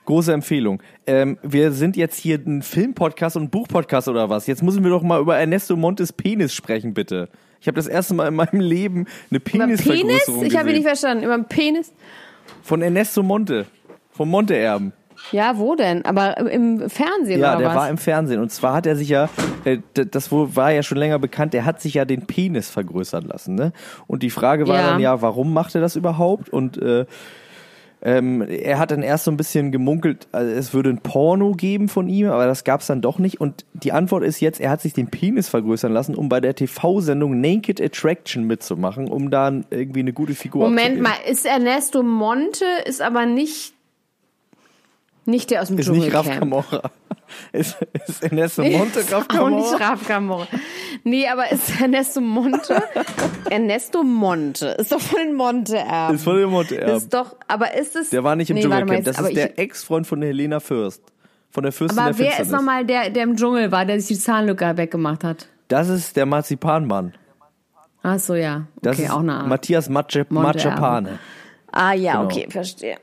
Große 0.06 0.34
Empfehlung. 0.34 0.82
Ähm, 1.06 1.38
wir 1.44 1.72
sind 1.74 1.96
jetzt 1.96 2.18
hier 2.18 2.40
ein 2.44 2.62
Filmpodcast 2.64 3.36
und 3.36 3.44
ein 3.44 3.50
Buchpodcast 3.50 4.08
oder 4.08 4.30
was? 4.30 4.48
Jetzt 4.48 4.64
müssen 4.64 4.84
wir 4.84 4.90
doch 4.90 5.04
mal 5.04 5.20
über 5.20 5.38
Ernesto 5.38 5.76
Montes 5.76 6.12
Penis 6.14 6.56
sprechen, 6.56 6.94
bitte. 6.94 7.30
Ich 7.60 7.68
habe 7.68 7.76
das 7.76 7.88
erste 7.88 8.14
Mal 8.14 8.30
in 8.30 8.36
meinem 8.36 8.62
Leben 8.62 9.06
eine 9.30 9.40
Über 9.40 9.40
Penis? 9.40 9.84
Penisvergrößerung 9.84 10.46
Ich 10.46 10.58
habe 10.58 10.70
ihn 10.70 10.76
nicht 10.76 10.88
verstanden. 10.88 11.24
Über 11.24 11.36
den 11.36 11.46
Penis? 11.46 11.94
Von 12.64 12.82
Ernesto 12.82 13.22
Monte. 13.22 13.66
Vom 14.12 14.30
Monte-Erben. 14.30 14.94
Ja, 15.32 15.58
wo 15.58 15.76
denn? 15.76 16.06
Aber 16.06 16.38
im 16.38 16.90
Fernsehen 16.90 17.40
Ja, 17.40 17.52
oder 17.52 17.60
der 17.60 17.68
was? 17.70 17.76
war 17.76 17.90
im 17.90 17.98
Fernsehen. 17.98 18.40
Und 18.42 18.52
zwar 18.52 18.74
hat 18.74 18.86
er 18.86 18.96
sich 18.96 19.10
ja, 19.10 19.30
äh, 19.66 19.80
das 19.94 20.32
war 20.32 20.72
ja 20.72 20.84
schon 20.84 20.98
länger 20.98 21.20
bekannt, 21.20 21.54
der 21.54 21.66
hat 21.66 21.82
sich 21.82 21.96
ja 21.96 22.06
den 22.06 22.26
Penis 22.28 22.70
vergrößern 22.70 23.24
lassen. 23.26 23.56
Ne? 23.56 23.74
Und 24.08 24.24
die 24.24 24.30
Frage 24.30 24.68
war 24.68 24.78
Ja. 24.80 24.90
dann 24.92 25.00
ja, 25.00 25.22
warum 25.22 25.54
macht 25.54 25.76
er 25.76 25.82
das 25.82 25.96
überhaupt? 25.96 26.50
Und 26.50 26.82
äh, 26.82 27.06
ähm, 28.00 28.44
er 28.48 28.78
hat 28.78 28.92
dann 28.92 29.02
erst 29.02 29.24
so 29.24 29.32
ein 29.32 29.38
bisschen 29.38 29.72
gemunkelt, 29.72 30.28
also 30.32 30.52
es 30.52 30.72
würde 30.72 30.92
ein 30.92 31.00
Porno 31.00 31.54
geben 31.54 31.90
von 31.90 32.08
ihm, 32.08 32.30
aber 32.30 32.46
das 32.46 32.64
gab 32.64 32.82
es 32.82 32.88
dann 32.88 33.02
doch 33.02 33.18
nicht. 33.18 33.42
Und 33.42 33.66
die 33.74 33.92
Antwort 33.92 34.24
ist 34.24 34.40
jetzt, 34.40 34.62
er 34.62 34.70
hat 34.70 34.82
sich 34.82 34.94
den 34.94 35.08
Penis 35.08 35.50
vergrößern 35.50 35.92
lassen, 35.92 36.14
um 36.14 36.30
bei 36.30 36.40
der 36.40 36.54
TV-Sendung 36.54 37.42
Naked 37.42 37.82
Attraction 37.82 38.44
mitzumachen, 38.44 39.08
um 39.10 39.32
da 39.32 39.52
irgendwie 39.72 40.02
eine 40.02 40.14
gute 40.14 40.36
Figur 40.36 40.66
Moment 40.66 41.02
mal, 41.02 41.14
ist 41.28 41.48
Ernesto 41.48 42.04
Monte, 42.04 42.66
ist 42.86 43.02
aber 43.02 43.26
nicht, 43.26 43.74
nicht 45.28 45.50
der 45.52 45.62
aus 45.62 45.68
dem 45.68 45.78
Ist 45.78 45.90
nicht 45.90 46.14
Raf 46.14 46.26
Dschungelcamp. 46.26 46.40
Camorra. 46.70 46.92
Ist, 47.52 47.76
ist 48.08 48.24
Ernesto 48.24 48.64
Monte 48.64 49.00
Raf 49.12 49.24
Auch 49.24 49.28
Camorra? 49.28 49.50
nicht 49.60 49.80
Raf 49.82 50.08
Camorra. 50.08 50.48
Nee, 51.04 51.28
aber 51.28 51.52
ist 51.52 51.82
Ernesto 51.82 52.22
Monte, 52.22 52.82
Ernesto 53.50 54.02
Monte, 54.02 54.68
ist 54.80 54.94
doch 54.94 55.02
von 55.02 55.20
den 55.20 55.34
Monte-Erben. 55.36 56.16
Ist 56.16 56.24
von 56.24 56.38
den 56.38 56.50
Monte-Erben. 56.50 56.96
Ist 56.96 57.14
doch, 57.14 57.36
aber 57.50 57.74
ist 57.76 57.98
es... 57.98 58.12
Der 58.12 58.24
war 58.24 58.38
nicht 58.38 58.50
im 58.50 58.56
nee, 58.56 58.62
Dschungelcamp. 58.62 58.92
jetzt, 58.92 59.08
Das 59.08 59.20
ist 59.20 59.36
der 59.36 59.60
Ex-Freund 59.60 60.08
von 60.08 60.22
Helena 60.22 60.62
Fürst. 60.62 61.04
Von 61.52 61.64
der 61.64 61.74
Fürstin 61.74 62.00
Aber 62.00 62.12
der 62.12 62.20
wer 62.20 62.26
Finsternis. 62.28 62.48
ist 62.48 62.54
nochmal 62.58 62.86
der, 62.86 63.10
der 63.10 63.24
im 63.24 63.36
Dschungel 63.36 63.72
war, 63.74 63.84
der 63.86 64.00
sich 64.00 64.18
die 64.18 64.24
Zahnlücke 64.24 64.78
weggemacht 64.78 65.26
hat? 65.26 65.48
Das 65.68 65.90
ist 65.90 66.16
der 66.16 66.26
Marzipanmann. 66.26 67.14
Ach 68.04 68.20
so, 68.20 68.36
ja. 68.36 68.68
Das 68.82 68.96
Okay, 68.96 69.06
ist 69.08 69.12
auch 69.12 69.20
eine 69.20 69.34
Art. 69.34 69.48
Matthias 69.48 69.90
Mace. 69.90 70.26
Macepane. 70.30 71.20
Ah 71.74 71.92
ja, 71.94 72.14
Genau. 72.14 72.24
okay, 72.26 72.48
verstehe. 72.50 72.98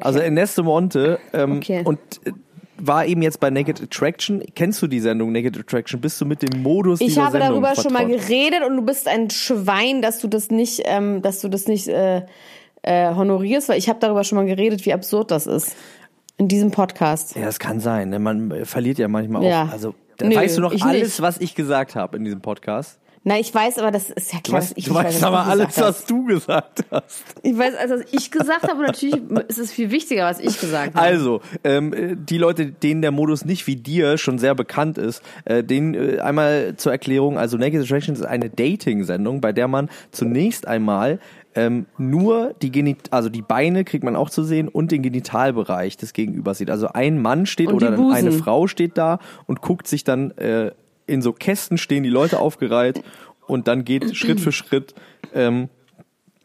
Also 0.00 0.18
Ernesto 0.18 0.62
Monte. 0.62 1.18
Ähm, 1.32 1.58
Okay. 1.58 1.82
Und 1.84 1.98
äh, 2.24 2.32
war 2.76 3.06
eben 3.06 3.22
jetzt 3.22 3.38
bei 3.40 3.50
Naked 3.50 3.80
Attraction. 3.82 4.42
Kennst 4.56 4.82
du 4.82 4.86
die 4.88 4.98
Sendung 5.00 5.30
Naked 5.32 5.56
Attraction? 5.58 6.00
Bist 6.00 6.20
du 6.20 6.26
mit 6.26 6.42
dem 6.42 6.62
Modus 6.62 7.00
Ich 7.00 7.08
dieser 7.08 7.26
habe 7.26 7.38
Sendung 7.38 7.62
darüber 7.62 7.80
schon 7.80 7.92
mal 7.92 8.06
vertraut? 8.08 8.26
geredet 8.28 8.60
und 8.66 8.76
du 8.76 8.82
bist 8.82 9.06
ein 9.08 9.30
Schwein, 9.30 10.02
dass 10.02 10.18
du 10.18 10.26
das 10.28 10.50
nicht, 10.50 10.82
ähm, 10.84 11.22
dass 11.22 11.40
du 11.40 11.48
das 11.48 11.66
nicht 11.68 11.86
äh, 11.88 12.22
äh, 12.82 13.14
honorierst, 13.14 13.68
weil 13.68 13.78
ich 13.78 13.88
habe 13.88 14.00
darüber 14.00 14.24
schon 14.24 14.36
mal 14.36 14.46
geredet, 14.46 14.84
wie 14.86 14.92
absurd 14.92 15.30
das 15.30 15.46
ist. 15.46 15.76
In 16.36 16.48
diesem 16.48 16.72
Podcast. 16.72 17.36
Ja, 17.36 17.44
das 17.44 17.60
kann 17.60 17.78
sein. 17.78 18.08
Ne? 18.10 18.18
Man 18.18 18.64
verliert 18.66 18.98
ja 18.98 19.06
manchmal 19.06 19.44
Ja. 19.44 19.64
auch. 19.66 19.72
Also, 19.72 19.94
da 20.16 20.26
Nö, 20.26 20.34
weißt 20.34 20.56
du 20.58 20.62
noch 20.62 20.72
alles, 20.84 21.02
nicht. 21.02 21.22
was 21.22 21.38
ich 21.40 21.54
gesagt 21.54 21.94
habe 21.94 22.16
in 22.16 22.24
diesem 22.24 22.40
Podcast? 22.40 22.98
Nein, 23.26 23.40
ich 23.40 23.54
weiß, 23.54 23.78
aber 23.78 23.90
das 23.90 24.10
ist 24.10 24.32
ja 24.34 24.38
Du 24.38 24.50
klar, 24.50 24.60
weißt, 24.60 24.70
dass 24.72 24.76
ich 24.78 24.84
du 24.84 24.94
weiß, 24.94 25.06
weißt 25.06 25.24
aber 25.24 25.44
du 25.44 25.50
alles, 25.50 25.66
hast. 25.68 25.80
was 25.80 26.04
du 26.04 26.24
gesagt 26.24 26.84
hast. 26.90 27.24
Ich 27.42 27.56
weiß, 27.56 27.74
also 27.74 27.94
was 27.94 28.04
ich 28.12 28.30
gesagt 28.30 28.64
habe, 28.64 28.80
und 28.80 28.86
natürlich 28.86 29.16
ist 29.48 29.58
es 29.58 29.72
viel 29.72 29.90
wichtiger, 29.90 30.26
was 30.26 30.40
ich 30.40 30.60
gesagt 30.60 30.94
habe. 30.94 30.98
Also, 30.98 31.40
ähm, 31.64 31.92
äh, 31.94 32.16
die 32.16 32.36
Leute, 32.36 32.66
denen 32.66 33.00
der 33.00 33.12
Modus 33.12 33.46
nicht 33.46 33.66
wie 33.66 33.76
dir 33.76 34.18
schon 34.18 34.38
sehr 34.38 34.54
bekannt 34.54 34.98
ist, 34.98 35.22
äh, 35.46 35.64
denen 35.64 35.94
äh, 35.94 36.20
einmal 36.20 36.74
zur 36.76 36.92
Erklärung, 36.92 37.38
also 37.38 37.56
Naked 37.56 37.82
Attraction 37.82 38.14
ist 38.14 38.22
eine 38.22 38.50
Dating-Sendung, 38.50 39.40
bei 39.40 39.52
der 39.52 39.68
man 39.68 39.88
zunächst 40.10 40.68
einmal 40.68 41.18
ähm, 41.54 41.86
nur 41.98 42.54
die 42.62 42.72
Genit 42.72 43.12
also 43.12 43.28
die 43.28 43.42
Beine 43.42 43.84
kriegt 43.84 44.04
man 44.04 44.16
auch 44.16 44.28
zu 44.28 44.42
sehen 44.42 44.68
und 44.68 44.90
den 44.90 45.02
Genitalbereich 45.02 45.96
des 45.96 46.12
Gegenübers 46.12 46.58
sieht. 46.58 46.70
Also 46.70 46.88
ein 46.88 47.22
Mann 47.22 47.46
steht 47.46 47.72
oder 47.72 47.96
eine 48.12 48.32
Frau 48.32 48.66
steht 48.66 48.98
da 48.98 49.18
und 49.46 49.60
guckt 49.60 49.86
sich 49.86 50.04
dann 50.04 50.32
äh, 50.32 50.72
in 51.06 51.22
so 51.22 51.32
Kästen 51.32 51.78
stehen 51.78 52.02
die 52.02 52.08
Leute 52.10 52.38
aufgereiht 52.40 53.02
und 53.46 53.68
dann 53.68 53.84
geht 53.84 54.16
Schritt 54.16 54.40
für 54.40 54.52
Schritt 54.52 54.94
ähm, 55.34 55.68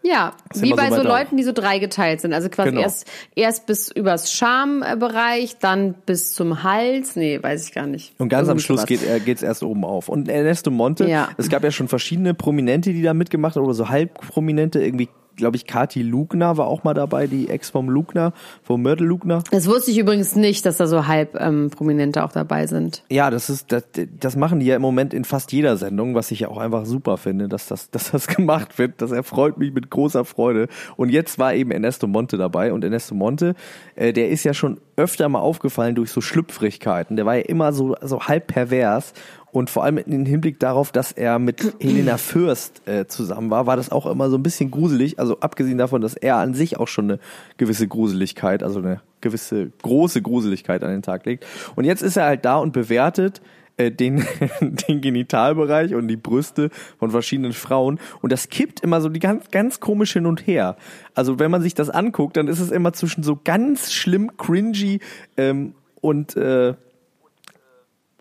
Ja, 0.02 0.34
wie 0.56 0.69
so 0.69 0.76
bei 0.76 0.89
so 0.89 0.95
auf. 0.98 1.04
Leuten, 1.04 1.38
die 1.38 1.43
so 1.43 1.52
dreigeteilt 1.52 2.22
sind. 2.22 2.34
Also 2.34 2.50
quasi 2.50 2.69
Genau. 2.69 2.82
erst, 2.82 3.06
erst 3.36 3.65
bis 3.67 3.91
übers 3.91 4.32
Schambereich, 4.32 5.58
dann 5.60 5.93
bis 6.06 6.32
zum 6.34 6.63
Hals. 6.63 7.15
Nee, 7.15 7.41
weiß 7.41 7.67
ich 7.67 7.74
gar 7.74 7.86
nicht. 7.88 8.13
Und 8.19 8.30
ganz 8.30 8.48
am 8.50 8.60
Schluss 8.60 8.86
geht 8.86 9.02
geht's 9.26 9.43
erst 9.43 9.63
oben 9.63 9.84
auf. 9.84 10.10
Und 10.10 10.30
Ernesto 10.30 10.72
Monte, 10.72 11.06
Ja. 11.08 11.30
es 11.38 11.50
gab 11.50 11.63
ja 11.63 11.72
schon 11.72 11.88
verschiedene 11.88 12.34
Prominente, 12.34 12.93
die 12.93 13.02
da 13.02 13.13
mitgemacht 13.13 13.56
haben, 13.56 13.63
oder 13.65 13.74
so 13.74 13.89
halbprominente, 13.89 14.82
irgendwie, 14.82 15.10
glaube 15.39 15.58
ich, 15.58 15.65
Kati 15.65 16.04
Lugner 16.04 16.58
war 16.58 16.67
auch 16.67 16.84
mal 16.84 16.93
dabei, 16.93 17.28
die 17.28 17.49
Ex 17.49 17.69
vom 17.69 17.89
Lugner, 17.89 18.34
vom 18.63 18.82
Mörtel 18.82 19.08
Lugner. 19.08 19.43
Das 19.52 19.67
wusste 19.67 19.91
ich 19.91 19.97
übrigens 19.97 20.36
nicht, 20.36 20.65
dass 20.65 20.78
da 20.78 20.86
so 20.86 21.08
halb 21.08 21.36
ähm, 21.39 21.71
Prominente 21.71 22.23
auch 22.23 22.32
dabei 22.32 22.67
sind. 22.67 23.04
Ja, 23.10 23.32
das 23.32 23.49
ist, 23.49 23.71
das, 23.71 23.84
das 24.19 24.36
machen 24.36 24.60
die 24.60 24.67
ja 24.67 24.75
im 24.75 24.82
Moment 24.82 25.13
in 25.13 25.25
fast 25.25 25.52
jeder 25.52 25.78
Sendung, 25.78 26.13
was 26.13 26.30
ich 26.32 26.41
ja 26.41 26.49
auch 26.49 26.58
einfach 26.58 26.86
super 26.86 27.17
finde, 27.17 27.47
dass 27.47 27.67
das, 27.67 27.89
dass 27.89 28.12
das 28.12 28.28
gemacht 28.36 28.78
wird. 28.78 29.02
Das 29.02 29.12
erfreut 29.12 29.58
mich 29.58 29.73
mit 29.73 29.89
großer 29.89 30.25
Freude. 30.25 30.67
Und 30.95 31.10
jetzt 31.10 31.39
war 31.39 31.54
eben 31.54 31.71
Ernesto 31.71 32.06
Monte 32.06 32.38
dabei. 32.38 32.73
Und 32.73 32.84
Ernesto 32.84 33.15
Monte, 33.15 33.56
äh, 33.95 34.13
der 34.13 34.30
ist 34.30 34.43
ja 34.43 34.54
schon 34.54 34.80
öfter 34.99 35.30
mal 35.30 35.39
aufgefallen 35.39 35.95
durch 35.95 36.12
so 36.12 36.21
Schlüpfrigkeiten. 36.21 37.15
Der 37.15 37.25
war 37.25 37.36
ja 37.36 37.43
immer 37.43 37.71
so, 37.73 37.95
so 38.02 38.21
halb 38.21 38.47
pervers. 38.47 39.13
Und 39.52 39.70
vor 39.70 39.84
allem 39.84 39.98
im 39.98 40.26
Hinblick 40.26 40.60
darauf, 40.60 40.92
dass 40.92 41.12
er 41.12 41.40
mit 41.40 41.76
Helena 41.80 42.18
Fürst 42.18 42.88
äh, 42.88 43.08
zusammen 43.08 43.50
war, 43.50 43.66
war 43.66 43.76
das 43.76 43.92
auch 43.92 44.06
immer 44.06 44.30
so 44.30 44.38
ein 44.38 44.44
bisschen 44.44 44.72
gruselig. 44.72 45.20
Also 45.20 45.40
abgesehen 45.40 45.78
davon, 45.78 46.02
dass 46.02 46.16
er 46.16 46.38
an 46.38 46.54
sich 46.54 46.78
auch 46.78 46.88
schon 46.88 47.12
eine 47.12 47.20
gewisse 47.58 47.88
Gruseligkeit, 47.88 48.64
also 48.64 48.80
eine 48.80 49.02
gewisse 49.22 49.72
große 49.82 50.22
Gruseligkeit 50.22 50.84
an 50.84 50.92
den 50.92 51.02
Tag 51.02 51.26
legt. 51.26 51.46
Und 51.76 51.86
jetzt 51.86 52.02
ist 52.02 52.18
er 52.18 52.26
halt 52.26 52.46
da 52.46 52.58
und 52.58 52.74
bewertet 52.74 53.42
äh, 53.80 53.92
den, 53.92 54.26
den 54.62 55.02
Genitalbereich 55.02 55.96
und 55.96 56.08
die 56.08 56.18
Brüste 56.18 56.70
von 57.00 57.12
verschiedenen 57.12 57.54
Frauen. 57.54 58.00
Und 58.22 58.32
das 58.32 58.50
kippt 58.50 58.82
immer 58.82 59.02
so 59.02 59.10
die 59.10 59.20
ganz, 59.20 59.50
ganz 59.52 59.80
komisch 59.80 60.14
hin 60.14 60.26
und 60.26 60.46
her. 60.46 60.76
Also 61.16 61.40
wenn 61.40 61.50
man 61.50 61.62
sich 61.62 61.74
das 61.74 61.90
anguckt, 61.90 62.38
dann 62.38 62.48
ist 62.48 62.60
es 62.60 62.72
immer 62.72 62.94
zwischen 62.94 63.24
so 63.24 63.40
ganz 63.42 63.94
schlimm 63.94 64.38
cringy 64.38 65.00
ähm, 65.38 65.74
und 66.02 66.36
äh, 66.36 66.76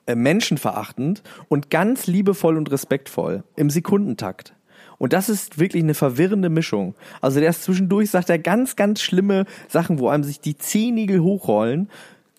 äh, 0.08 0.14
menschenverachtend 0.14 1.22
und 1.48 1.70
ganz 1.70 2.06
liebevoll 2.06 2.56
und 2.56 2.72
respektvoll 2.72 3.44
im 3.56 3.68
Sekundentakt. 3.68 4.54
Und 4.96 5.12
das 5.12 5.28
ist 5.28 5.58
wirklich 5.58 5.82
eine 5.82 5.92
verwirrende 5.92 6.48
Mischung. 6.48 6.94
Also 7.20 7.40
der 7.40 7.50
ist 7.50 7.62
zwischendurch, 7.62 8.10
sagt 8.10 8.30
er 8.30 8.38
ganz, 8.38 8.74
ganz 8.74 9.02
schlimme 9.02 9.44
Sachen, 9.68 9.98
wo 9.98 10.08
einem 10.08 10.24
sich 10.24 10.40
die 10.40 10.56
Zehennägel 10.56 11.20
hochrollen. 11.20 11.90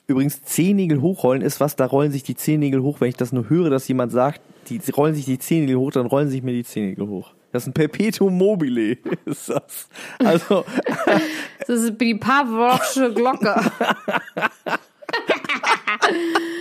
Übrigens, 0.08 0.44
Zehennägel 0.44 1.02
hochrollen 1.02 1.44
ist 1.44 1.60
was, 1.60 1.76
da 1.76 1.86
rollen 1.86 2.12
sich 2.12 2.24
die 2.24 2.36
Zehennägel 2.36 2.82
hoch. 2.82 3.02
Wenn 3.02 3.10
ich 3.10 3.18
das 3.18 3.32
nur 3.32 3.50
höre, 3.50 3.70
dass 3.70 3.88
jemand 3.88 4.12
sagt, 4.12 4.42
die 4.68 4.82
rollen 4.92 5.14
sich 5.14 5.26
die 5.26 5.38
Zehennägel 5.38 5.78
hoch, 5.78 5.92
dann 5.92 6.08
rollen 6.08 6.30
sich 6.30 6.42
mir 6.42 6.54
die 6.54 6.64
Zehennägel 6.64 7.08
hoch. 7.08 7.34
Das 7.52 7.64
ist 7.64 7.68
ein 7.68 7.74
Perpetuum 7.74 8.36
mobile, 8.36 8.98
ist 9.26 9.50
das. 9.50 9.90
Also, 10.18 10.66
Das 11.68 11.82
ist 11.82 12.02
die 12.02 12.16
Pavlovsche 12.16 13.14
Glocke. 13.14 13.56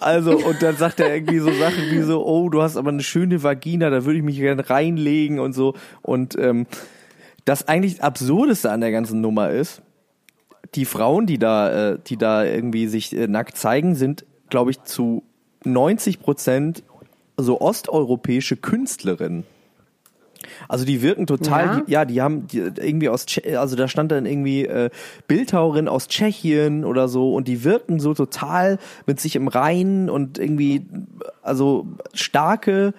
Also, 0.00 0.36
und 0.36 0.62
dann 0.62 0.76
sagt 0.76 1.00
er 1.00 1.14
irgendwie 1.14 1.38
so 1.38 1.52
Sachen 1.52 1.90
wie 1.90 2.02
so, 2.02 2.24
oh, 2.24 2.48
du 2.48 2.62
hast 2.62 2.76
aber 2.76 2.90
eine 2.90 3.02
schöne 3.02 3.42
Vagina, 3.42 3.90
da 3.90 4.04
würde 4.04 4.18
ich 4.18 4.24
mich 4.24 4.38
gerne 4.38 4.68
reinlegen 4.68 5.38
und 5.38 5.52
so. 5.52 5.74
Und 6.02 6.38
ähm, 6.38 6.66
das 7.44 7.66
eigentlich 7.68 8.02
Absurdeste 8.02 8.70
an 8.70 8.80
der 8.80 8.90
ganzen 8.90 9.20
Nummer 9.20 9.50
ist, 9.50 9.82
die 10.74 10.84
Frauen, 10.84 11.26
die 11.26 11.38
da, 11.38 11.92
äh, 11.92 11.98
die 12.06 12.16
da 12.16 12.44
irgendwie 12.44 12.86
sich 12.86 13.16
äh, 13.16 13.26
nackt 13.26 13.56
zeigen, 13.56 13.94
sind, 13.94 14.24
glaube 14.50 14.70
ich, 14.70 14.82
zu 14.82 15.22
90 15.64 16.20
Prozent 16.20 16.82
so 17.36 17.60
osteuropäische 17.60 18.56
Künstlerinnen. 18.56 19.44
Also 20.66 20.84
die 20.84 21.02
wirken 21.02 21.26
total, 21.26 21.64
Ja? 21.66 21.80
die, 21.80 21.92
ja, 21.92 22.04
die 22.04 22.22
haben 22.22 22.46
die, 22.46 22.58
irgendwie 22.58 23.08
aus, 23.08 23.26
Tsche- 23.26 23.56
also 23.56 23.76
da 23.76 23.86
stand 23.88 24.10
dann 24.12 24.26
irgendwie 24.26 24.64
äh, 24.64 24.90
Bildhauerin 25.26 25.88
aus 25.88 26.08
Tschechien 26.08 26.84
oder 26.84 27.08
so 27.08 27.34
und 27.34 27.46
die 27.48 27.64
wirken 27.64 28.00
so 28.00 28.14
total 28.14 28.78
mit 29.06 29.20
sich 29.20 29.36
im 29.36 29.48
Reinen 29.48 30.10
und 30.10 30.38
irgendwie, 30.38 30.86
also 31.42 31.86
starke, 32.14 32.94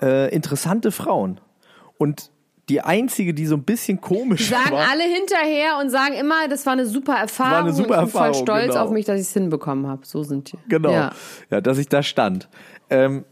äh, 0.00 0.32
interessante 0.34 0.92
Frauen. 0.92 1.40
Und 1.98 2.30
die 2.68 2.80
einzige, 2.80 3.34
die 3.34 3.46
so 3.46 3.56
ein 3.56 3.64
bisschen 3.64 4.00
komisch 4.00 4.48
Sagen 4.48 4.70
war, 4.72 4.88
alle 4.90 5.02
hinterher 5.02 5.78
und 5.80 5.90
sagen 5.90 6.14
immer, 6.14 6.48
das 6.48 6.64
war 6.64 6.72
eine 6.74 6.86
super 6.86 7.14
Erfahrung. 7.14 7.52
War 7.52 7.60
eine 7.64 7.72
super 7.72 7.98
und 7.98 8.06
ich 8.06 8.12
bin 8.12 8.20
voll 8.22 8.34
stolz 8.34 8.68
genau. 8.68 8.84
auf 8.84 8.90
mich, 8.90 9.04
dass 9.04 9.16
ich 9.20 9.26
es 9.26 9.32
hinbekommen 9.32 9.86
habe. 9.88 10.06
So 10.06 10.22
sind 10.22 10.52
die. 10.52 10.58
Genau. 10.68 10.90
Ja. 10.92 11.12
Ja. 11.50 11.60
dass 11.60 11.78
ich 11.78 11.88
da 11.88 12.02
stand. 12.02 12.48
Ähm, 12.88 13.24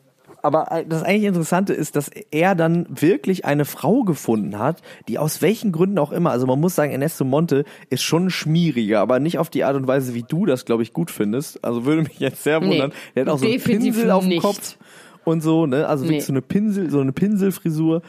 aber 0.42 0.84
das 0.88 1.02
eigentlich 1.02 1.24
Interessante 1.24 1.72
ist, 1.74 1.96
dass 1.96 2.10
er 2.30 2.54
dann 2.54 2.86
wirklich 2.88 3.44
eine 3.44 3.64
Frau 3.64 4.02
gefunden 4.04 4.58
hat, 4.58 4.82
die 5.08 5.18
aus 5.18 5.42
welchen 5.42 5.72
Gründen 5.72 5.98
auch 5.98 6.12
immer, 6.12 6.30
also 6.30 6.46
man 6.46 6.60
muss 6.60 6.74
sagen, 6.74 6.92
Ernesto 6.92 7.24
Monte 7.24 7.64
ist 7.90 8.02
schon 8.02 8.30
schmieriger, 8.30 9.00
aber 9.00 9.18
nicht 9.20 9.38
auf 9.38 9.50
die 9.50 9.64
Art 9.64 9.76
und 9.76 9.86
Weise, 9.86 10.14
wie 10.14 10.22
du 10.22 10.46
das, 10.46 10.64
glaube 10.64 10.82
ich, 10.82 10.92
gut 10.92 11.10
findest. 11.10 11.64
Also 11.64 11.84
würde 11.84 12.02
mich 12.02 12.18
jetzt 12.20 12.42
sehr 12.42 12.60
Nee, 12.60 12.68
wundern. 12.70 12.92
er 13.14 13.22
hat 13.22 13.28
auch 13.28 13.38
so 13.38 13.46
einen 13.46 13.60
Pinsel 13.60 14.10
auf 14.10 14.24
dem 14.24 14.28
nicht. 14.30 14.42
Kopf 14.42 14.76
und 15.24 15.42
so, 15.42 15.66
ne? 15.66 15.86
Also 15.86 16.04
wirklich 16.04 16.18
Nee. 16.20 16.24
so 16.26 16.32
eine 16.32 16.42
Pinsel, 16.42 16.90
so 16.90 17.00
eine 17.00 17.12
Pinselfrisur. 17.12 18.02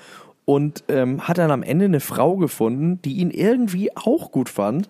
Und 0.45 0.83
ähm, 0.87 1.27
hat 1.27 1.37
dann 1.37 1.51
am 1.51 1.63
Ende 1.63 1.85
eine 1.85 1.99
Frau 1.99 2.35
gefunden, 2.35 2.99
die 3.03 3.17
ihn 3.17 3.29
irgendwie 3.31 3.95
auch 3.95 4.31
gut 4.31 4.49
fand. 4.49 4.89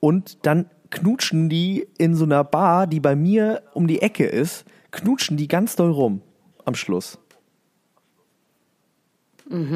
Und 0.00 0.38
dann 0.46 0.66
knutschen 0.90 1.48
die 1.48 1.86
in 1.98 2.14
so 2.14 2.24
einer 2.24 2.42
Bar, 2.44 2.86
die 2.86 3.00
bei 3.00 3.14
mir 3.14 3.62
um 3.72 3.86
die 3.86 4.02
Ecke 4.02 4.26
ist, 4.26 4.64
knutschen 4.90 5.36
die 5.36 5.46
ganz 5.48 5.76
doll 5.76 5.90
rum 5.92 6.22
am 6.64 6.74
Schluss. 6.74 7.18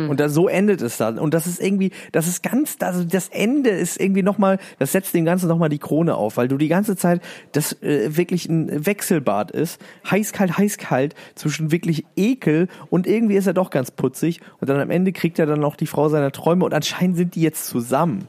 Und 0.08 0.20
da, 0.20 0.28
so 0.28 0.46
endet 0.46 0.82
es 0.82 0.98
dann. 0.98 1.18
Und 1.18 1.34
das 1.34 1.48
ist 1.48 1.60
irgendwie, 1.60 1.90
das 2.12 2.28
ist 2.28 2.44
ganz, 2.44 2.76
also 2.78 3.02
das 3.02 3.28
Ende 3.28 3.70
ist 3.70 4.00
irgendwie 4.00 4.22
nochmal, 4.22 4.58
das 4.78 4.92
setzt 4.92 5.12
dem 5.14 5.24
Ganzen 5.24 5.48
nochmal 5.48 5.68
die 5.68 5.80
Krone 5.80 6.14
auf, 6.14 6.36
weil 6.36 6.46
du 6.46 6.56
die 6.56 6.68
ganze 6.68 6.94
Zeit, 6.96 7.20
das 7.50 7.82
äh, 7.82 8.16
wirklich 8.16 8.48
ein 8.48 8.86
Wechselbad 8.86 9.50
ist, 9.50 9.80
heiß-kalt, 10.08 10.58
heiß-kalt, 10.58 11.16
zwischen 11.34 11.72
wirklich 11.72 12.06
Ekel 12.14 12.68
und 12.88 13.08
irgendwie 13.08 13.34
ist 13.34 13.48
er 13.48 13.52
doch 13.52 13.70
ganz 13.70 13.90
putzig. 13.90 14.40
Und 14.60 14.70
dann 14.70 14.78
am 14.78 14.90
Ende 14.90 15.10
kriegt 15.12 15.40
er 15.40 15.46
dann 15.46 15.58
noch 15.58 15.74
die 15.74 15.88
Frau 15.88 16.08
seiner 16.08 16.30
Träume 16.30 16.64
und 16.64 16.72
anscheinend 16.72 17.16
sind 17.16 17.34
die 17.34 17.42
jetzt 17.42 17.66
zusammen. 17.66 18.28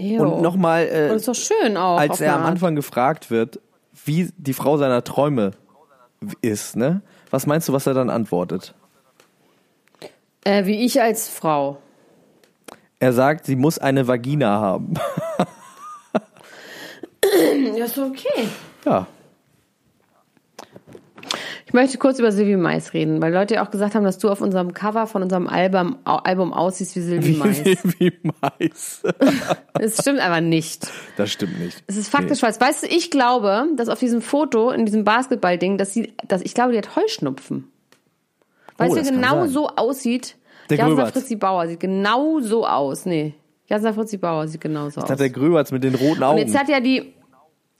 Ew. 0.00 0.22
Und 0.22 0.40
nochmal, 0.40 0.88
äh, 0.90 1.10
Und 1.10 1.16
ist 1.16 1.28
doch 1.28 1.34
schön 1.34 1.76
auch. 1.76 1.98
als 1.98 2.22
er 2.22 2.34
am. 2.34 2.44
Anfang 2.44 2.74
gefragt 2.76 3.30
wird, 3.30 3.60
wie 4.06 4.30
die 4.38 4.54
Frau 4.54 4.78
seiner 4.78 5.04
Träume 5.04 5.50
ist, 6.40 6.76
ne? 6.76 7.02
Was 7.30 7.46
meinst 7.46 7.68
du, 7.68 7.72
was 7.72 7.86
er 7.86 7.94
dann 7.94 8.10
antwortet? 8.10 8.74
Äh, 10.44 10.64
wie 10.66 10.84
ich 10.84 11.00
als 11.00 11.28
Frau. 11.28 11.78
Er 13.00 13.12
sagt, 13.12 13.46
sie 13.46 13.56
muss 13.56 13.78
eine 13.78 14.08
Vagina 14.08 14.60
haben. 14.60 14.94
Ja, 17.76 17.84
ist 17.84 17.98
okay. 17.98 18.48
ja. 18.84 19.06
Ich 21.68 21.74
möchte 21.74 21.98
kurz 21.98 22.18
über 22.18 22.32
Silvi 22.32 22.56
Mais 22.56 22.94
reden, 22.94 23.20
weil 23.20 23.30
Leute 23.30 23.56
ja 23.56 23.66
auch 23.66 23.70
gesagt 23.70 23.94
haben, 23.94 24.02
dass 24.02 24.16
du 24.16 24.30
auf 24.30 24.40
unserem 24.40 24.72
Cover 24.72 25.06
von 25.06 25.22
unserem 25.22 25.46
Album, 25.46 25.98
Album 26.04 26.54
aussiehst 26.54 26.96
wie 26.96 27.00
Silvi 27.00 27.32
Mais. 27.34 27.62
Wie 27.98 28.10
Mais. 28.40 29.02
Das 29.74 29.98
stimmt 30.00 30.20
aber 30.20 30.40
nicht. 30.40 30.90
Das 31.18 31.30
stimmt 31.30 31.60
nicht. 31.60 31.84
Es 31.86 31.98
ist 31.98 32.08
faktisch 32.08 32.40
falsch. 32.40 32.58
Weißt 32.58 32.84
du, 32.84 32.86
ich 32.86 33.10
glaube, 33.10 33.66
dass 33.76 33.90
auf 33.90 33.98
diesem 33.98 34.22
Foto, 34.22 34.70
in 34.70 34.86
diesem 34.86 35.04
Basketball-Ding, 35.04 35.76
dass 35.76 35.92
sie, 35.92 36.14
dass 36.26 36.40
ich 36.40 36.54
glaube, 36.54 36.72
die 36.72 36.78
hat 36.78 36.96
Heuschnupfen. 36.96 37.70
Weißt 38.78 38.92
Oh, 38.92 38.94
kann 38.96 39.04
genau 39.04 39.46
so 39.46 39.68
aussieht. 39.68 40.36
Der 40.70 40.78
Jasna. 40.78 41.04
Fritzi 41.06 41.36
Bauer 41.36 41.68
sieht 41.68 41.80
genau 41.80 42.40
so 42.40 42.66
aus. 42.66 43.04
Nee. 43.04 43.34
Jasna 43.66 43.92
Fritzi 43.92 44.16
Bauer 44.16 44.48
sieht 44.48 44.62
genau 44.62 44.88
so 44.88 44.96
Das 44.96 45.04
aus. 45.04 45.10
hat 45.10 45.20
der 45.20 45.28
Gröberts 45.28 45.70
mit 45.70 45.84
den 45.84 45.94
roten 45.94 46.22
Augen. 46.22 46.40
Und 46.40 46.46
jetzt 46.46 46.58
hat 46.58 46.70
ja 46.70 46.80
die, 46.80 47.12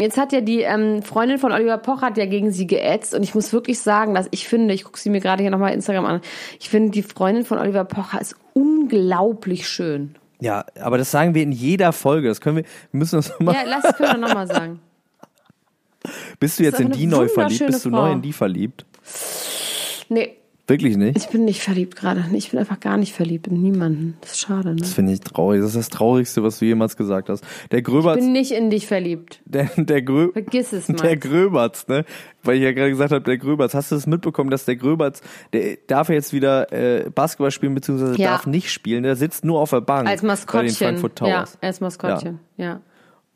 jetzt 0.01 0.17
hat 0.17 0.33
ja 0.33 0.41
die 0.41 0.61
ähm, 0.61 1.03
Freundin 1.03 1.39
von 1.39 1.53
Oliver 1.53 1.79
Poch 1.79 2.03
hat 2.03 2.17
ja 2.17 2.27
gegen 2.27 2.51
sie 2.53 2.67
geätzt 2.67 3.15
und 3.15 3.23
ich 3.23 3.35
muss 3.35 3.53
wirklich 3.53 3.81
sagen, 3.81 4.15
dass 4.15 4.29
ich 4.31 4.49
finde, 4.49 4.75
ich 4.75 4.85
gucke 4.85 4.99
sie 4.99 5.11
mir 5.11 5.21
gerade 5.21 5.43
hier 5.43 5.51
nochmal 5.51 5.75
Instagram 5.75 6.07
an, 6.07 6.21
ich 6.61 6.69
finde 6.69 6.91
die 6.91 7.03
Freundin 7.03 7.45
von 7.45 7.59
Oliver 7.59 7.85
Pocher 7.85 8.21
ist 8.21 8.37
unglaublich 8.55 9.69
schön. 9.69 10.15
ja, 10.41 10.65
aber 10.81 10.99
das 10.99 11.11
sagen 11.11 11.35
wir 11.35 11.43
in 11.43 11.53
jeder 11.53 11.93
Folge. 11.93 12.29
Das 12.29 12.41
können 12.41 12.59
wir, 12.59 12.65
wir 12.93 12.99
müssen 12.99 13.17
das 13.17 13.33
mal. 13.41 13.55
Ja, 13.55 13.63
lass 13.67 13.85
es 13.85 13.97
können 13.97 14.21
wir 14.21 14.29
nochmal 14.29 14.47
sagen. 14.47 14.81
Bist 16.41 16.59
du 16.59 16.65
jetzt 16.65 16.81
in 16.81 16.91
die 16.91 17.07
neu 17.07 17.29
verliebt? 17.29 17.67
Bist 17.67 17.85
du 17.85 17.91
Frau. 17.91 18.07
neu 18.07 18.13
in 18.13 18.23
die 18.23 18.33
verliebt? 18.33 18.87
Nee, 20.09 20.38
Wirklich 20.69 20.97
nicht? 20.99 21.17
ich 21.17 21.29
bin 21.29 21.47
nicht 21.47 21.63
verliebt 21.63 21.97
gerade. 21.97 22.25
Ich 22.35 22.51
bin 22.51 22.61
einfach 22.61 22.79
gar 22.79 22.99
nicht 22.99 23.15
verliebt 23.15 23.47
in 23.47 23.63
niemanden. 23.63 24.19
Das 24.21 24.33
ist 24.33 24.41
schade, 24.41 24.69
ne? 24.71 24.77
Das 24.77 24.93
finde 24.93 25.13
ich 25.15 25.21
traurig. 25.21 25.61
Das 25.63 25.71
ist 25.71 25.77
das 25.77 25.89
Traurigste, 25.89 26.43
was 26.43 26.59
du 26.59 26.67
jemals 26.67 26.97
gesagt 26.97 27.31
hast. 27.31 27.43
Der 27.71 27.81
Gröberts, 27.81 28.19
Ich 28.19 28.25
bin 28.25 28.33
nicht 28.33 28.53
in 28.53 28.69
dich 28.69 28.87
verliebt. 28.87 29.41
der, 29.47 29.71
der, 29.77 30.03
Grö, 30.03 30.31
Vergiss 30.33 30.75
es 30.75 30.87
der 30.87 30.97
mal. 30.97 31.17
Gröberts, 31.17 31.89
ne? 31.89 32.05
Weil 32.43 32.57
ich 32.59 32.63
ja 32.63 32.73
gerade 32.73 32.91
gesagt 32.91 33.13
habe, 33.13 33.25
der 33.25 33.39
Gröberts. 33.39 33.75
Hast 33.75 33.91
du 33.93 33.97
es 33.97 34.07
mitbekommen, 34.07 34.51
dass 34.51 34.67
der 34.67 34.77
Gröberts, 34.77 35.23
der 35.55 35.79
darf 35.87 36.11
jetzt 36.11 36.33
wieder 36.35 36.71
äh, 36.73 37.09
Basketball 37.11 37.51
spielen, 37.51 37.75
beziehungsweise 37.75 38.21
Ja. 38.21 38.33
darf 38.33 38.47
nicht 38.47 38.71
spielen. 38.71 39.03
Der 39.05 39.17
sitzt 39.17 39.45
nur 39.47 39.61
auf 39.61 39.71
der 39.71 39.81
Bank 39.81 40.07
Als 40.07 40.21
bei 40.21 40.27
den 40.27 40.29
Maskottchen. 40.29 40.75
Frankfurt 40.77 41.21
Ja, 41.21 41.27
Towers. 41.45 41.59
als 41.63 41.81
Maskottchen. 41.81 42.41
Ja. 42.59 42.81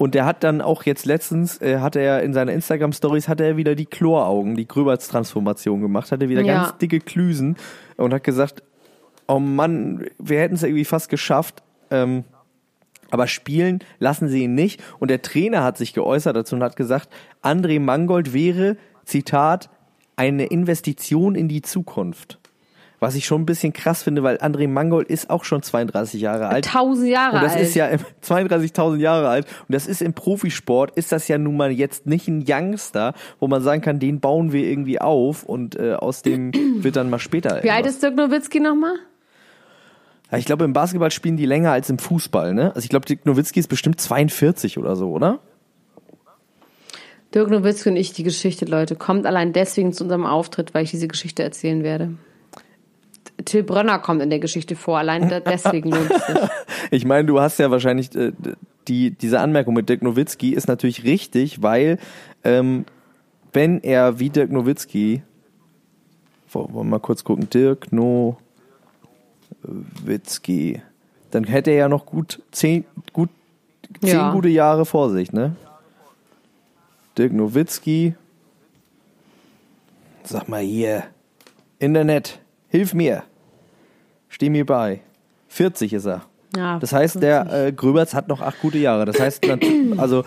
Und 0.03 0.17
der 0.17 0.25
hat 0.25 0.43
dann 0.43 0.61
auch 0.61 0.83
jetzt 0.83 1.07
letztens, 1.07 1.61
äh, 1.61 1.79
hat 1.79 1.95
er 1.95 2.25
in 2.25 2.33
seiner 2.33 2.51
Instagram-Stories, 2.51 3.29
hat 3.29 3.41
er 3.41 3.57
wieder 3.57 3.77
die 3.77 3.87
Chloraugen, 3.87 4.57
die 4.57 4.67
Gröberts-Transformation 4.67 5.81
gemacht, 5.81 6.11
hat 6.11 6.21
er 6.21 6.29
wieder 6.29 6.43
Ja. 6.43 6.65
ganz 6.65 6.79
dicke 6.79 6.99
Klüsen 6.99 7.57
und 7.97 8.12
hat 8.12 8.25
gesagt, 8.25 8.65
oh 9.29 9.38
Mann, 9.38 10.05
wir 10.19 10.41
hätten 10.41 10.57
es 10.57 10.65
irgendwie 10.65 10.85
fast 10.85 11.09
geschafft, 11.09 11.62
ähm, 11.93 12.25
aber 13.12 13.29
spielen 13.29 13.79
lassen 14.01 14.27
sie 14.27 14.43
ihn 14.43 14.57
nicht. 14.57 14.83
Und 14.99 15.09
der 15.09 15.23
Trainer 15.23 15.62
hat 15.62 15.79
sich 15.79 15.93
geäußert 15.95 16.35
dazu 16.35 16.57
und 16.57 16.65
hat 16.65 16.75
gesagt, 16.75 17.09
André 17.41 17.79
Mangold 17.79 18.35
wäre, 18.35 18.79
Zitat, 19.05 19.71
eine 20.17 20.47
Investition 20.47 21.37
in 21.37 21.47
die 21.47 21.62
Zukunft. 21.62 22.41
Was 23.03 23.17
ich 23.17 23.27
schon 23.27 23.43
ein 23.43 23.47
bisschen 23.47 23.73
krass 23.73 24.05
finde, 24.05 24.23
weil 24.23 24.37
André 24.37 24.69
Mangold 24.69 25.09
ist 25.09 25.29
auch 25.29 25.43
schon 25.43 25.61
32 25.61 26.21
Jahre 26.21 26.47
alt. 26.47 26.65
Tausend 26.67 27.09
Jahre 27.09 27.35
Und 27.37 27.43
das 27.43 27.55
alt. 27.55 27.62
ist 27.62 27.75
ja 27.75 27.87
im- 27.88 27.99
32.000 28.25 28.99
Jahre 28.99 29.29
alt. 29.29 29.45
Und 29.67 29.75
das 29.75 29.88
ist 29.88 30.03
im 30.03 30.12
Profisport, 30.15 30.93
ist 30.97 31.11
das 31.11 31.27
ja 31.27 31.37
nun 31.37 31.57
mal 31.57 31.73
jetzt 31.73 32.07
nicht 32.07 32.29
ein 32.29 32.45
Youngster, 32.47 33.15
wo 33.41 33.49
man 33.49 33.61
sagen 33.61 33.81
kann, 33.83 33.99
den 33.99 34.21
bauen 34.21 34.53
wir 34.53 34.65
irgendwie 34.65 35.01
auf 35.01 35.43
und 35.43 35.75
äh, 35.75 35.95
aus 35.95 36.23
dem 36.23 36.53
wird 36.85 36.95
dann 36.95 37.11
mal 37.11 37.19
später. 37.19 37.61
Wie 37.65 37.71
alt 37.73 37.87
ist 37.87 38.05
Dirk 38.05 38.15
Nowitzki 38.15 38.61
nochmal? 38.61 38.95
Ja, 40.31 40.38
ich 40.38 40.45
glaube, 40.45 40.65
im 40.65 40.73
Basketball 40.73 41.11
spielen 41.11 41.37
die 41.37 41.45
länger 41.45 41.73
als 41.73 41.91
im 41.91 41.99
Fußball, 41.99 42.55
ne? 42.55 42.69
Also 42.69 42.85
ich 42.85 42.88
glaube, 42.88 43.05
Dirk 43.07 43.27
Nowitzki 43.27 43.59
ist 43.59 43.67
bestimmt 43.69 44.01
42 44.01 44.79
oder 44.79 44.95
so, 44.95 45.11
oder? 45.11 45.41
Dirk 47.35 47.51
Nowitzki 47.51 47.88
und 47.88 47.97
ich, 47.97 48.12
die 48.12 48.23
Geschichte, 48.23 48.65
Leute, 48.65 48.95
kommt 48.95 49.27
allein 49.27 49.53
deswegen 49.53 49.93
zu 49.93 50.05
unserem 50.05 50.25
Auftritt, 50.25 50.73
weil 50.73 50.85
ich 50.85 50.91
diese 50.93 51.09
Geschichte 51.09 51.43
erzählen 51.43 51.83
werde. 51.83 52.12
Till 53.45 53.63
Brönner 53.63 53.99
kommt 53.99 54.23
in 54.23 54.31
der 54.31 54.39
Geschichte 54.39 54.77
vor, 54.77 54.99
allein 54.99 55.29
deswegen 55.47 55.91
lohnt 55.91 56.11
es 56.11 56.27
sich. 56.27 56.37
Ich 56.91 57.05
meine, 57.05 57.27
du 57.27 57.41
hast 57.41 57.59
ja 57.59 57.71
wahrscheinlich 57.71 58.15
äh, 58.15 58.33
die 58.89 59.11
diese 59.13 59.41
Anmerkung 59.41 59.75
mit 59.75 59.89
Dirk 59.89 60.03
Nowitzki 60.03 60.51
ist 60.53 60.69
natürlich 60.69 61.05
richtig, 61.05 61.63
weil 61.63 61.99
ähm, 62.45 62.85
wenn 63.53 63.81
er 63.81 64.19
wie 64.19 64.31
Dirk 64.31 64.51
Nowitzki, 64.51 65.23
wollen 66.53 66.75
wir 66.75 66.85
mal 66.85 66.99
kurz 67.01 67.23
gucken, 67.25 67.49
Dirk 67.51 67.93
Nowitzki, 70.05 70.83
dann 71.31 71.45
hätte 71.45 71.71
er 71.71 71.77
ja 71.77 71.89
noch 71.89 72.05
gut 72.07 72.43
zehn, 72.51 72.85
gut 73.13 73.31
zehn 74.01 74.11
Ja. 74.11 74.33
gute 74.33 74.49
Jahre 74.49 74.85
vor 74.85 75.11
sich, 75.11 75.33
ne? 75.33 75.55
Dirk 77.17 77.33
Nowitzki, 77.33 78.15
sag 80.25 80.49
mal 80.49 80.63
hier, 80.63 81.05
Internet, 81.79 82.39
hilf 82.69 82.95
mir. 82.95 83.23
Steh 84.43 84.51
mir 84.51 84.67
bei. 84.67 84.99
40 85.51 85.93
ist 85.93 86.05
er. 86.05 86.23
Ja, 86.57 86.81
Das 86.81 86.93
heißt, 86.93 87.23
der 87.23 87.67
äh, 87.67 87.73
Gröberts 87.73 88.13
hat 88.13 88.27
noch 88.27 88.41
acht 88.41 88.61
gute 88.61 88.79
Jahre. 88.79 89.05
Das 89.05 89.21
heißt, 89.21 89.47
also 89.99 90.25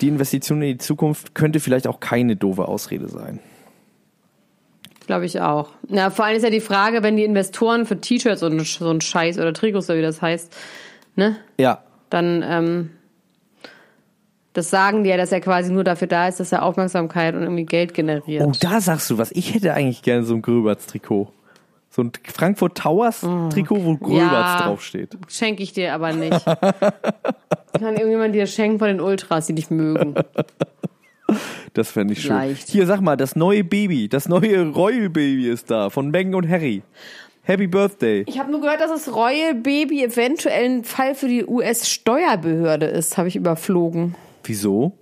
die 0.00 0.08
Investition 0.08 0.60
in 0.62 0.68
die 0.70 0.78
Zukunft 0.78 1.32
könnte 1.36 1.60
vielleicht 1.60 1.86
auch 1.86 2.00
keine 2.00 2.34
doofe 2.34 2.66
Ausrede 2.66 3.06
sein. 3.08 3.38
Glaube 5.06 5.26
ich 5.26 5.40
auch. 5.40 5.68
Ja, 5.88 6.10
vor 6.10 6.24
allem 6.24 6.36
ist 6.36 6.42
ja 6.42 6.50
die 6.50 6.58
Frage, 6.58 7.04
wenn 7.04 7.16
die 7.16 7.22
Investoren 7.22 7.86
für 7.86 8.00
T-Shirts 8.00 8.42
und 8.42 8.60
so 8.66 8.90
ein 8.90 9.00
Scheiß 9.00 9.38
oder 9.38 9.52
Trikots 9.52 9.88
oder 9.88 10.00
wie 10.00 10.02
das 10.02 10.20
heißt, 10.20 10.52
ne, 11.14 11.36
Ja, 11.56 11.84
dann 12.10 12.42
ähm, 12.44 12.90
das 14.54 14.70
sagen 14.70 15.04
die 15.04 15.10
ja, 15.10 15.16
dass 15.16 15.30
er 15.30 15.40
quasi 15.40 15.70
nur 15.72 15.84
dafür 15.84 16.08
da 16.08 16.26
ist, 16.26 16.40
dass 16.40 16.50
er 16.50 16.64
Aufmerksamkeit 16.64 17.36
und 17.36 17.42
irgendwie 17.42 17.66
Geld 17.66 17.94
generiert. 17.94 18.42
Oh, 18.44 18.50
da 18.58 18.80
sagst 18.80 19.08
du 19.08 19.18
was. 19.18 19.30
Ich 19.30 19.54
hätte 19.54 19.72
eigentlich 19.72 20.02
gerne 20.02 20.24
so 20.24 20.34
ein 20.34 20.42
Gröberts-Trikot. 20.42 21.28
So 21.96 22.02
ein 22.02 22.12
Frankfurt 22.30 22.76
Towers-Trikot, 22.76 23.82
wo 23.82 23.96
Gröberts 23.96 24.60
Ja. 24.60 24.62
draufsteht. 24.66 25.16
Schenke 25.28 25.62
ich 25.62 25.72
dir 25.72 25.94
aber 25.94 26.12
nicht. 26.12 26.44
Kann 27.78 27.94
irgendjemand 27.94 28.34
dir 28.34 28.46
schenken 28.46 28.78
von 28.78 28.88
den 28.88 29.00
Ultras, 29.00 29.46
die 29.46 29.54
dich 29.54 29.70
mögen. 29.70 30.14
Das 31.72 31.90
fände 31.90 32.12
ich 32.12 32.20
schön. 32.20 32.32
Vielleicht. 32.36 32.68
Hier, 32.68 32.84
sag 32.86 33.00
mal, 33.00 33.16
das 33.16 33.34
neue 33.34 33.64
Baby, 33.64 34.10
das 34.10 34.28
neue 34.28 34.68
Royal 34.68 35.08
Baby 35.08 35.48
ist 35.48 35.70
da, 35.70 35.88
von 35.88 36.10
Meghan 36.10 36.34
und 36.34 36.46
Harry. 36.46 36.82
Happy 37.44 37.66
Birthday. 37.66 38.24
Ich 38.26 38.38
habe 38.38 38.50
nur 38.50 38.60
gehört, 38.60 38.82
dass 38.82 38.90
das 38.90 39.14
Royal 39.14 39.54
Baby 39.54 40.04
eventuell 40.04 40.66
ein 40.66 40.84
Fall 40.84 41.14
für 41.14 41.28
die 41.28 41.46
US-Steuerbehörde 41.46 42.84
ist, 42.84 43.16
habe 43.16 43.28
ich 43.28 43.36
überflogen. 43.36 44.16
Wieso? 44.44 44.92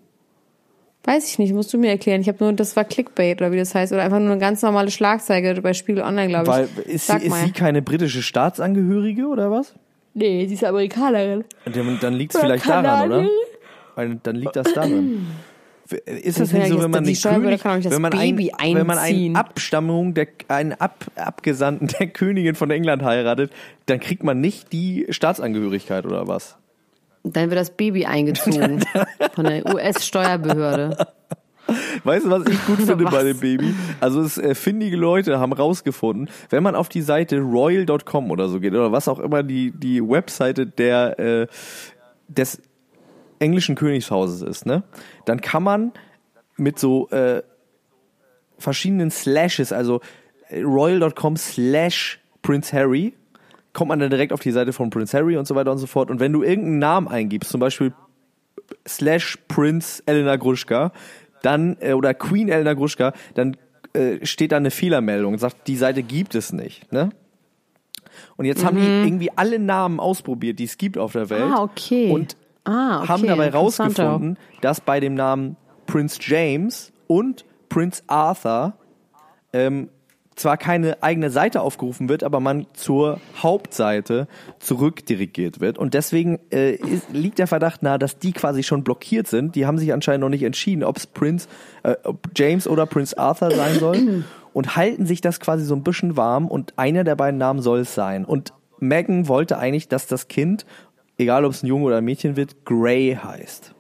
Weiß 1.05 1.29
ich 1.29 1.39
nicht, 1.39 1.53
musst 1.53 1.73
du 1.73 1.79
mir 1.79 1.91
erklären. 1.91 2.23
Ich 2.23 2.29
habe 2.29 2.43
nur, 2.43 2.53
das 2.55 2.77
war 2.77 2.85
Clickbait 2.85 3.41
oder 3.41 3.53
wie 3.53 3.59
das 3.59 3.75
heißt, 3.75 3.93
oder 3.93 4.03
einfach 4.03 4.19
nur 4.19 4.31
eine 4.31 4.41
ganz 4.41 4.63
normale 4.63 4.91
Schlagzeile 4.91 5.61
bei 5.61 5.75
Spiegel 5.75 6.03
Online, 6.03 6.29
glaube 6.29 6.45
ich. 6.45 6.51
Weil, 6.51 6.69
ist 6.87 7.07
sie, 7.07 7.17
ist 7.19 7.45
sie 7.45 7.53
keine 7.53 7.83
britische 7.83 8.23
Staatsangehörige 8.23 9.27
oder 9.27 9.51
was? 9.51 9.75
nee, 10.15 10.47
sie 10.47 10.55
ist 10.55 10.65
Amerikanerin. 10.65 11.45
Und 11.67 11.77
dann, 11.77 11.99
dann 12.01 12.15
liegt 12.15 12.35
es 12.35 12.41
vielleicht 12.41 12.69
daran, 12.69 13.13
oder? 13.13 13.29
Weil, 13.95 14.17
dann 14.23 14.37
liegt 14.37 14.57
das 14.57 14.73
daran. 14.73 15.27
Ist 16.07 16.41
das 16.41 16.49
Das 16.49 16.53
nicht 16.59 16.69
so, 16.69 16.83
wenn 16.83 16.91
man 16.91 17.05
König, 17.05 17.23
nicht 17.23 17.85
das 17.85 17.93
wenn 17.93 18.01
man 18.01 18.11
Baby 18.11 18.53
ein, 18.57 18.75
wenn 18.75 18.87
man 18.87 18.97
einziehen. 18.97 19.37
eine 19.37 19.45
Abstammung 19.45 20.15
der 20.15 20.29
einen 20.49 20.73
Ab, 20.73 21.05
Abgesandten 21.15 21.89
der 21.89 22.07
Königin 22.07 22.55
von 22.55 22.71
England 22.71 23.03
heiratet, 23.03 23.53
dann 23.85 24.01
kriegt 24.01 24.25
man 24.25 24.41
nicht 24.41 24.73
die 24.73 25.07
Staatsangehörigkeit 25.11 26.07
oder 26.07 26.27
was? 26.27 26.57
Dann 27.25 27.51
wird 27.51 27.59
das 27.59 27.71
Baby 27.71 28.05
eingezogen 28.05 28.85
von 29.35 29.45
der 29.45 29.67
US-Steuerbehörde. 29.67 30.97
Weißt 32.05 32.27
du, 32.27 32.31
was 32.31 32.47
ich 32.47 32.67
gut 32.67 32.77
finde 32.77 33.05
Was? 33.07 33.15
bei 33.15 33.23
dem 33.23 33.41
Baby? 33.41 33.75
Also 34.01 34.21
es 34.21 34.37
äh, 34.37 34.55
findige 34.55 34.97
Leute 34.97 35.39
haben 35.39 35.53
rausgefunden, 35.53 36.29
wenn 36.51 36.63
man 36.63 36.75
auf 36.75 36.91
die 36.91 37.01
Seite 37.01 37.39
royal.com 37.39 38.31
oder 38.31 38.49
so 38.49 38.61
geht 38.61 38.73
oder 38.73 38.93
was 38.93 39.09
auch 39.09 39.19
immer 39.19 39.43
die 39.43 39.73
die 39.73 40.07
Webseite 40.07 40.67
der 40.67 41.19
äh, 41.19 41.47
des 42.29 42.61
englischen 43.39 43.75
Königshauses 43.75 44.43
ist, 44.43 44.67
ne? 44.67 44.83
Dann 45.25 45.41
kann 45.41 45.63
man 45.63 45.93
mit 46.57 46.79
so 46.79 47.09
äh, 47.11 47.43
verschiedenen 48.59 49.11
Slashes, 49.11 49.73
also 49.73 50.01
äh, 50.49 50.63
royal.com 50.63 51.37
slash 51.37 52.21
Prince 52.43 52.77
Harry, 52.77 53.15
kommt 53.75 53.91
man 53.91 53.99
dann 53.99 54.09
direkt 54.11 54.33
auf 54.33 54.41
die 54.41 54.51
Seite 54.53 54.73
von 54.73 54.89
Prince 54.89 55.17
Harry 55.17 55.37
und 55.37 55.47
so 55.47 55.55
weiter 55.55 55.71
und 55.73 55.79
so 55.79 55.87
fort. 55.87 56.11
Und 56.11 56.21
wenn 56.21 56.33
du 56.33 56.43
irgendeinen 56.43 56.79
Namen 56.79 57.09
eingibst, 57.09 57.51
zum 57.51 57.61
Beispiel 57.61 57.93
slash 58.89 59.37
Prince 59.49 60.03
Elena 60.07 60.37
Gruschka, 60.37 60.93
dann, 61.43 61.77
äh, 61.81 61.93
oder 61.93 62.15
Queen 62.15 62.49
Elena 62.49 62.73
Gruschka, 62.73 63.13
dann 63.35 63.57
äh, 63.93 64.25
steht 64.25 64.53
da 64.53 64.57
eine 64.57 64.71
Fehlermeldung 64.71 65.35
und 65.35 65.39
sagt, 65.39 65.69
die 65.69 65.77
Seite 65.77 66.03
gibt 66.03 66.35
es 66.35 66.53
nicht, 66.53 66.91
ne? 66.93 67.11
Und 68.37 68.45
jetzt 68.45 68.65
haben 68.65 68.77
die 68.79 68.87
irgendwie 68.87 69.31
alle 69.37 69.59
Namen 69.59 69.99
ausprobiert, 69.99 70.61
die 70.61 70.65
es 70.65 70.79
gibt 70.79 70.99
auf 70.99 71.13
der 71.13 71.31
Welt. 71.31 71.47
Mhm. 71.47 71.53
Ah, 71.53 71.63
okay. 71.63 72.11
Und 72.11 72.37
Ah, 72.65 73.01
okay. 73.01 73.09
haben 73.09 73.27
dabei 73.27 73.51
rausgefunden, 73.51 74.39
dass 74.63 74.81
bei 74.81 74.99
dem 75.01 75.15
Namen 75.15 75.57
Prince 75.87 76.19
James 76.23 76.93
und 77.09 77.45
Prince 77.69 78.03
Arthur 78.07 78.75
ähm, 79.53 79.91
zwar 80.37 80.57
keine 80.57 81.03
eigene 81.03 81.31
Seite 81.31 81.61
aufgerufen 81.61 82.09
wird, 82.09 82.25
aber 82.25 82.41
man 82.41 82.67
zur 82.75 83.21
Hauptseite 83.37 84.27
zurückdirigiert 84.59 85.61
wird. 85.61 85.79
Und 85.79 85.95
deswegen 85.95 86.41
äh, 86.51 86.75
ist, 86.75 87.11
liegt 87.13 87.39
der 87.39 87.47
Verdacht 87.47 87.83
nahe, 87.83 87.99
dass 87.99 88.19
die 88.19 88.33
quasi 88.33 88.63
schon 88.63 88.85
blockiert 88.85 89.29
sind. 89.29 89.55
Die 89.55 89.67
haben 89.67 89.79
sich 89.79 89.93
anscheinend 89.93 90.23
noch 90.23 90.29
nicht 90.29 90.43
entschieden, 90.43 90.83
ob 90.85 90.97
es 90.97 91.07
Prince 91.07 91.49
äh, 91.83 91.95
James 92.35 92.67
oder 92.67 92.87
Prince 92.87 93.17
Arthur 93.17 93.51
sein 93.51 93.79
soll. 93.79 94.25
und 94.53 94.77
halten 94.77 95.05
sich 95.05 95.21
das 95.21 95.41
quasi 95.41 95.65
so 95.65 95.75
ein 95.75 95.83
bisschen 95.83 96.17
warm. 96.17 96.49
Und 96.49 96.75
einer 96.79 97.05
der 97.05 97.17
beiden 97.17 97.39
Namen 97.39 97.61
soll 97.61 97.81
es 97.81 97.95
sein. 97.95 98.25
Und 98.25 98.53
Megan 98.79 99.29
wollte 99.29 99.59
eigentlich, 99.59 99.89
dass 99.89 100.07
das 100.07 100.29
Kind, 100.29 100.65
egal 101.19 101.45
ob 101.45 101.53
es 101.53 101.63
ein 101.63 101.67
Junge 101.67 101.85
oder 101.85 101.99
ein 101.99 102.05
Mädchen 102.05 102.37
wird, 102.37 102.65
Grey 102.65 103.19
heißt. 103.23 103.75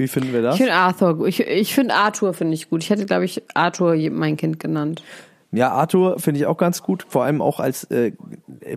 Wie 0.00 0.08
finden 0.08 0.32
wir 0.32 0.40
das? 0.40 0.54
Ich 0.54 0.62
finde 0.62 0.72
Arthur, 0.72 1.18
gut. 1.18 1.28
ich, 1.28 1.40
ich 1.40 1.74
finde 1.74 1.92
Arthur 1.92 2.32
finde 2.32 2.54
ich 2.54 2.70
gut. 2.70 2.82
Ich 2.82 2.88
hätte, 2.88 3.04
glaube 3.04 3.26
ich, 3.26 3.42
Arthur 3.52 3.94
mein 4.10 4.38
Kind 4.38 4.58
genannt. 4.58 5.02
Ja, 5.52 5.72
Arthur 5.72 6.18
finde 6.18 6.40
ich 6.40 6.46
auch 6.46 6.56
ganz 6.56 6.80
gut, 6.82 7.04
vor 7.06 7.24
allem 7.24 7.42
auch 7.42 7.60
als 7.60 7.84
äh, 7.90 8.12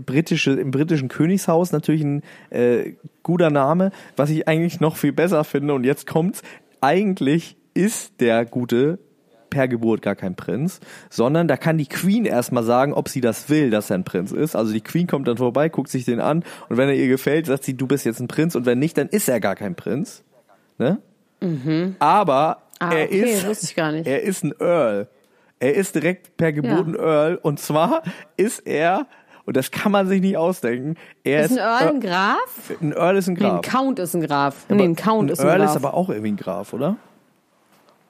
britische 0.05 0.51
im 0.51 0.71
britischen 0.71 1.07
Königshaus 1.07 1.71
natürlich 1.71 2.03
ein 2.03 2.23
äh, 2.49 2.95
guter 3.21 3.51
Name, 3.51 3.91
was 4.17 4.31
ich 4.31 4.49
eigentlich 4.49 4.81
noch 4.81 4.97
viel 4.97 5.13
besser 5.13 5.45
finde 5.45 5.75
und 5.75 5.85
jetzt 5.85 6.07
kommt's, 6.07 6.41
eigentlich 6.81 7.55
ist 7.73 8.19
der 8.19 8.43
gute 8.43 8.99
per 9.49 9.69
Geburt 9.69 10.01
gar 10.01 10.15
kein 10.15 10.35
Prinz, 10.35 10.81
sondern 11.09 11.47
da 11.47 11.55
kann 11.55 11.77
die 11.77 11.85
Queen 11.85 12.25
erstmal 12.25 12.63
sagen, 12.63 12.91
ob 12.91 13.07
sie 13.07 13.21
das 13.21 13.49
will, 13.49 13.69
dass 13.69 13.91
er 13.91 13.99
ein 13.99 14.03
Prinz 14.03 14.33
ist. 14.33 14.55
Also 14.57 14.73
die 14.73 14.81
Queen 14.81 15.07
kommt 15.07 15.27
dann 15.29 15.37
vorbei, 15.37 15.69
guckt 15.69 15.89
sich 15.89 16.03
den 16.03 16.19
an 16.19 16.43
und 16.67 16.75
wenn 16.75 16.89
er 16.89 16.95
ihr 16.95 17.07
gefällt, 17.07 17.45
sagt 17.45 17.63
sie, 17.63 17.75
du 17.75 17.87
bist 17.87 18.03
jetzt 18.03 18.19
ein 18.19 18.27
Prinz 18.27 18.55
und 18.55 18.65
wenn 18.65 18.79
nicht, 18.79 18.97
dann 18.97 19.07
ist 19.07 19.29
er 19.29 19.39
gar 19.39 19.55
kein 19.55 19.75
Prinz. 19.75 20.23
Ne? 20.79 20.97
Aber 21.99 22.57
Ah, 22.79 22.89
er 22.93 23.05
okay, 23.05 23.33
ist 23.51 23.77
er 23.77 24.21
ist 24.23 24.43
ein 24.43 24.53
Earl. 24.59 25.07
Er 25.59 25.73
ist 25.75 25.95
direkt 25.95 26.35
per 26.35 26.51
Geburt 26.51 26.87
ein 26.87 26.95
Ja. 26.95 27.01
Earl. 27.01 27.35
Und 27.41 27.59
zwar 27.59 28.03
ist 28.35 28.59
er, 28.67 29.07
und 29.45 29.55
das 29.55 29.71
kann 29.71 29.91
man 29.93 30.07
sich 30.07 30.19
nicht 30.19 30.35
ausdenken, 30.35 30.95
er 31.23 31.45
Ist 31.45 31.51
ist, 31.51 31.59
ein 31.59 31.63
Earl 31.65 31.87
ein 31.95 31.99
Graf? 32.01 32.71
ein 32.81 32.91
Earl 32.91 33.15
ist 33.17 33.27
ein 33.27 33.33
Nee, 33.35 33.45
ein 33.45 33.61
Graf. 33.61 33.71
Count 33.71 33.99
ist 33.99 34.13
ein 34.15 34.21
Graf. 34.21 34.65
Nee, 34.69 34.83
ein 34.83 34.95
Count 34.95 35.31
ist 35.31 35.39
ein 35.39 35.47
Earl 35.47 35.59
Graf. 35.59 35.69
ist 35.69 35.75
aber 35.77 35.93
auch 35.93 36.09
irgendwie 36.09 36.31
ein 36.33 36.37
Graf, 36.37 36.73
oder? 36.73 36.97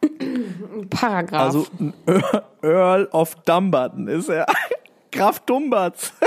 ein 0.01 0.87
Paragraph. 0.89 1.41
Also 1.41 1.67
ein 1.79 1.93
Earl, 2.07 2.43
Earl 2.63 3.05
of 3.11 3.35
Dumbarton 3.45 4.07
ist 4.07 4.29
er. 4.29 4.45
Graf 5.11 5.39
Dumbarts. 5.41 6.13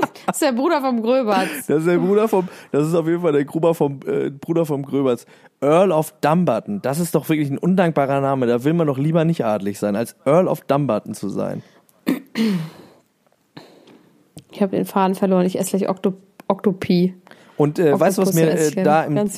das 0.26 0.36
ist 0.36 0.42
der 0.42 0.52
Bruder 0.52 0.80
vom 0.80 1.02
Gröberts. 1.02 1.66
Das 1.66 1.80
ist 1.80 1.86
der 1.86 1.98
Bruder 1.98 2.28
vom, 2.28 2.48
das 2.72 2.88
ist 2.88 2.94
auf 2.94 3.06
jeden 3.06 3.20
Fall 3.20 3.32
der 3.32 3.44
Gruber 3.44 3.74
vom, 3.74 4.00
äh, 4.06 4.30
Bruder 4.30 4.66
vom 4.66 4.82
Gröberts. 4.82 5.26
Earl 5.60 5.92
of 5.92 6.12
Dumbarton. 6.20 6.82
Das 6.82 6.98
ist 6.98 7.14
doch 7.14 7.28
wirklich 7.28 7.50
ein 7.50 7.58
undankbarer 7.58 8.20
Name. 8.20 8.46
Da 8.46 8.64
will 8.64 8.74
man 8.74 8.86
doch 8.86 8.98
lieber 8.98 9.24
nicht 9.24 9.44
adlig 9.44 9.78
sein, 9.78 9.96
als 9.96 10.16
Earl 10.24 10.48
of 10.48 10.60
Dumbarton 10.62 11.14
zu 11.14 11.28
sein. 11.28 11.62
Ich 14.50 14.62
habe 14.62 14.76
den 14.76 14.84
Faden 14.84 15.14
verloren. 15.14 15.46
Ich 15.46 15.58
esse 15.58 15.76
gleich 15.76 15.88
Okto 15.88 16.14
Oktopie. 16.46 17.14
Und 17.56 17.78
äh, 17.78 17.98
weißt 17.98 18.18
du, 18.18 18.22
was 18.22 18.34
mir 18.34 18.50
äh, 18.50 18.82
da 18.82 19.04
im, 19.04 19.30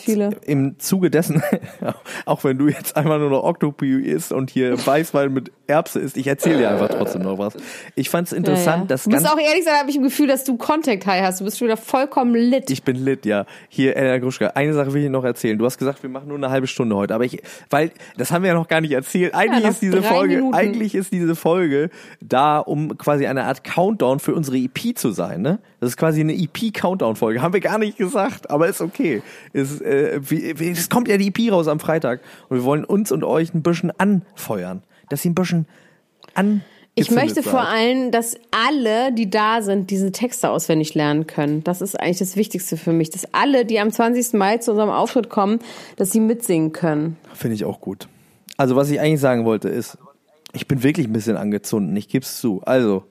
im 0.46 0.78
Zuge 0.78 1.10
dessen, 1.10 1.42
auch 2.24 2.44
wenn 2.44 2.56
du 2.56 2.68
jetzt 2.68 2.96
einfach 2.96 3.18
nur 3.18 3.30
noch 3.30 3.44
Octopi 3.44 4.00
isst 4.00 4.32
und 4.32 4.50
hier 4.50 4.74
Weißwein 4.86 5.32
mit 5.32 5.52
Erbse 5.66 6.00
isst, 6.00 6.16
ich 6.16 6.26
erzähle 6.26 6.58
dir 6.58 6.70
einfach 6.70 6.88
trotzdem 6.88 7.22
noch 7.22 7.38
was. 7.38 7.54
Ich 7.94 8.08
fand 8.08 8.28
es 8.28 8.32
interessant, 8.32 8.66
ja, 8.66 8.80
ja. 8.82 8.86
dass 8.86 9.04
Du 9.04 9.10
musst 9.10 9.30
auch 9.30 9.38
ehrlich 9.38 9.64
sein, 9.64 9.74
habe 9.74 9.90
ich 9.90 9.96
im 9.96 10.02
Gefühl, 10.02 10.28
dass 10.28 10.44
du 10.44 10.56
Contact 10.56 11.06
High 11.06 11.22
hast. 11.22 11.40
Du 11.40 11.44
bist 11.44 11.58
schon 11.58 11.68
wieder 11.68 11.76
vollkommen 11.76 12.34
lit. 12.34 12.70
Ich 12.70 12.82
bin 12.82 12.96
lit, 12.96 13.26
ja. 13.26 13.44
Hier, 13.68 13.96
Elena 13.96 14.18
Gruschka, 14.18 14.48
eine 14.54 14.72
Sache 14.72 14.94
will 14.94 15.04
ich 15.04 15.10
noch 15.10 15.24
erzählen. 15.24 15.58
Du 15.58 15.66
hast 15.66 15.76
gesagt, 15.76 16.02
wir 16.02 16.10
machen 16.10 16.28
nur 16.28 16.38
eine 16.38 16.48
halbe 16.48 16.66
Stunde 16.66 16.96
heute, 16.96 17.14
aber 17.14 17.24
ich, 17.24 17.42
weil, 17.68 17.90
das 18.16 18.30
haben 18.30 18.42
wir 18.42 18.48
ja 18.48 18.54
noch 18.54 18.68
gar 18.68 18.80
nicht 18.80 18.92
erzählt. 18.92 19.34
Eigentlich 19.34 19.64
noch 19.64 19.70
ist 19.70 19.82
diese 19.82 20.02
Folge, 20.02 20.36
Minuten. 20.36 20.54
eigentlich 20.54 20.94
ist 20.94 21.12
diese 21.12 21.34
Folge 21.34 21.90
da, 22.22 22.58
um 22.60 22.96
quasi 22.96 23.26
eine 23.26 23.44
Art 23.44 23.62
Countdown 23.62 24.20
für 24.20 24.34
unsere 24.34 24.56
EP 24.56 24.96
zu 24.96 25.10
sein, 25.10 25.42
ne? 25.42 25.58
Das 25.80 25.90
ist 25.90 25.96
quasi 25.98 26.20
eine 26.20 26.32
EP-Countdown-Folge. 26.32 27.42
Haben 27.42 27.52
wir 27.52 27.60
gar 27.60 27.78
nicht 27.78 27.98
gesagt, 27.98 28.05
aber 28.14 28.68
ist 28.68 28.80
okay. 28.80 29.22
Ist, 29.52 29.80
äh, 29.82 30.20
wie, 30.22 30.58
wie, 30.58 30.70
es 30.70 30.88
kommt 30.88 31.08
ja 31.08 31.16
die 31.16 31.28
EP 31.28 31.52
raus 31.52 31.68
am 31.68 31.80
Freitag 31.80 32.20
und 32.48 32.58
wir 32.58 32.64
wollen 32.64 32.84
uns 32.84 33.12
und 33.12 33.24
euch 33.24 33.54
ein 33.54 33.62
bisschen 33.62 33.92
anfeuern. 33.98 34.82
Dass 35.08 35.22
sie 35.22 35.30
ein 35.30 35.34
bisschen 35.34 35.66
an 36.34 36.62
Ich 36.94 37.10
möchte 37.10 37.42
vor 37.42 37.66
allem, 37.66 38.10
dass 38.10 38.36
alle, 38.50 39.12
die 39.12 39.30
da 39.30 39.62
sind, 39.62 39.90
diese 39.90 40.12
Texte 40.12 40.50
auswendig 40.50 40.94
lernen 40.94 41.26
können. 41.26 41.62
Das 41.64 41.80
ist 41.80 41.98
eigentlich 41.98 42.18
das 42.18 42.36
Wichtigste 42.36 42.76
für 42.76 42.92
mich. 42.92 43.10
Dass 43.10 43.32
alle, 43.32 43.64
die 43.64 43.78
am 43.80 43.90
20. 43.90 44.34
Mai 44.34 44.58
zu 44.58 44.72
unserem 44.72 44.90
Auftritt 44.90 45.30
kommen, 45.30 45.60
dass 45.96 46.12
sie 46.12 46.20
mitsingen 46.20 46.72
können. 46.72 47.16
Finde 47.34 47.54
ich 47.54 47.64
auch 47.64 47.80
gut. 47.80 48.08
Also, 48.56 48.76
was 48.76 48.90
ich 48.90 49.00
eigentlich 49.00 49.20
sagen 49.20 49.44
wollte, 49.44 49.68
ist, 49.68 49.98
ich 50.52 50.66
bin 50.66 50.82
wirklich 50.82 51.06
ein 51.06 51.12
bisschen 51.12 51.36
angezündet, 51.36 51.96
ich 51.98 52.08
gebe 52.08 52.24
es 52.24 52.38
zu. 52.38 52.62
Also, 52.64 53.04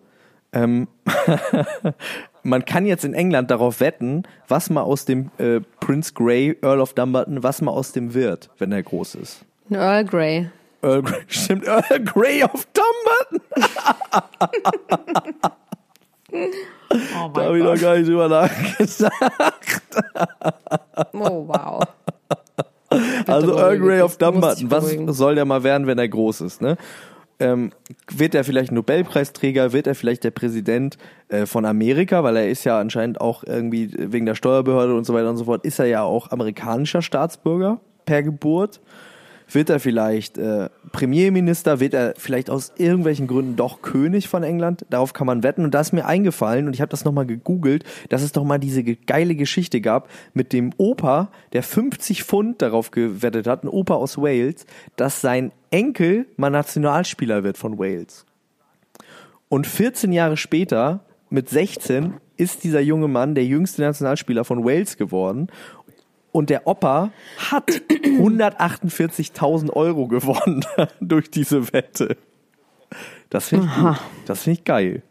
ähm, 0.56 0.88
man 2.44 2.66
kann 2.66 2.86
jetzt 2.86 3.06
in 3.06 3.14
England 3.14 3.52
darauf 3.52 3.80
wetten, 3.80 4.24
was 4.48 4.70
mal 4.70 4.82
aus 4.82 5.06
dem 5.06 5.30
äh, 5.38 5.60
Prince 5.80 6.14
Grey, 6.14 6.58
Earl 6.62 6.80
of 6.80 6.94
Dumbarton, 6.94 7.44
was 7.44 7.62
mal 7.62 7.72
aus 7.72 7.92
dem 7.92 8.14
wird, 8.14 8.50
wenn 8.58 8.72
er 8.72 8.82
groß 8.82 9.16
ist. 9.16 9.46
Ein 9.70 9.76
Earl 9.76 10.06
Grey. 10.06 10.50
Earl 10.82 11.04
Grey, 11.04 11.22
stimmt, 11.28 11.68
Earl 11.68 12.04
Grey 12.04 12.44
auf 12.44 12.66
Dumbarton. 12.74 13.42
Oh 16.32 17.32
Da 17.34 17.44
habe 17.44 17.58
ich 17.58 17.64
noch 17.64 17.80
gar 17.80 17.98
nicht 17.98 18.08
drüber 18.08 18.30
nachgedacht. 18.30 19.82
Oh, 21.14 21.48
wow. 21.48 21.84
Also 23.28 23.48
beruhigen, 23.48 23.58
Earl 23.58 23.80
Grey 23.80 24.02
muss 24.02 24.18
Dumbarton, 24.18 24.72
was 24.72 25.18
soll 25.18 25.36
der 25.36 25.46
mal 25.46 25.64
werden, 25.64 25.88
wenn 25.88 25.98
er 25.98 26.08
groß 26.08 26.42
ist, 26.42 26.62
ne? 26.62 26.78
Ähm, 27.40 27.72
wird 28.10 28.34
er 28.34 28.46
vielleicht 28.46 28.72
Nobelpreisträger, 28.72 29.74
wird 29.74 29.88
er 29.88 29.96
vielleicht 29.96 30.24
der 30.24 30.32
Präsident 30.32 30.98
äh, 31.28 31.46
von 31.46 31.66
Amerika, 31.66 32.24
weil 32.24 32.38
er 32.38 32.50
ist 32.50 32.64
ja 32.64 32.80
anscheinend 32.80 33.20
auch 33.20 33.44
irgendwie 33.44 33.92
wegen 33.94 34.26
der 34.26 34.36
Steuerbehörde 34.36 34.96
und 34.96 35.06
so 35.06 35.14
weiter 35.14 35.30
und 35.30 35.38
so 35.38 35.46
fort, 35.46 35.66
ist 35.66 35.80
er 35.80 35.86
ja 35.86 36.04
auch 36.04 36.32
amerikanischer 36.32 37.02
Staatsbürger 37.02 37.82
per 38.06 38.24
Geburt. 38.24 38.80
Wird 39.52 39.70
er 39.70 39.80
vielleicht 39.80 40.38
äh, 40.38 40.70
Premierminister? 40.92 41.80
Wird 41.80 41.94
er 41.94 42.14
vielleicht 42.18 42.50
aus 42.50 42.74
irgendwelchen 42.78 43.28
Gründen 43.28 43.56
doch 43.56 43.82
König 43.82 44.28
von 44.28 44.44
England? 44.44 44.86
Darauf 44.90 45.14
kann 45.14 45.28
man 45.28 45.44
wetten. 45.44 45.64
Und 45.64 45.74
da 45.74 45.82
ist 45.82 45.94
mir 45.94 46.06
eingefallen, 46.06 46.68
und 46.68 46.74
ich 46.74 46.82
habe 46.82 46.90
das 46.90 47.06
nochmal 47.06 47.26
gegoogelt, 47.26 47.84
dass 48.10 48.22
es 48.24 48.32
doch 48.32 48.44
mal 48.44 48.58
diese 48.58 48.84
ge- 48.84 48.98
geile 49.06 49.36
Geschichte 49.36 49.82
gab 49.82 50.10
mit 50.34 50.52
dem 50.52 50.72
Opa, 50.78 51.30
der 51.54 51.64
50 51.64 52.24
Pfund 52.24 52.62
darauf 52.62 52.92
gewettet 52.92 53.46
hat, 53.48 53.64
ein 53.64 53.68
Opa 53.68 53.94
aus 53.96 54.18
Wales, 54.18 54.66
dass 54.96 55.22
sein 55.22 55.52
Enkel 55.70 56.26
mal 56.38 56.50
Nationalspieler 56.50 57.44
wird 57.44 57.58
von 57.58 57.78
Wales. 57.78 58.26
Und 59.50 59.68
14 59.68 60.12
Jahre 60.12 60.38
später, 60.38 61.02
mit 61.30 61.50
16, 61.50 62.16
ist 62.38 62.64
dieser 62.64 62.82
junge 62.82 63.08
Mann 63.08 63.36
der 63.36 63.46
jüngste 63.46 63.82
Nationalspieler 63.82 64.44
von 64.44 64.66
Wales 64.66 64.98
geworden. 64.98 65.48
Und 66.36 66.50
der 66.50 66.68
Opa 66.68 67.12
hat 67.50 67.70
148.000 67.90 69.70
Euro 69.72 70.08
gewonnen 70.08 70.66
durch 71.00 71.32
diese 71.32 71.72
Wette. 71.72 72.18
Das 73.30 73.48
finde 73.48 73.68
ich, 73.68 73.82
gut. 73.82 74.02
das 74.26 74.44
finde 74.44 74.60
ich 74.60 74.66
geil. 74.66 75.02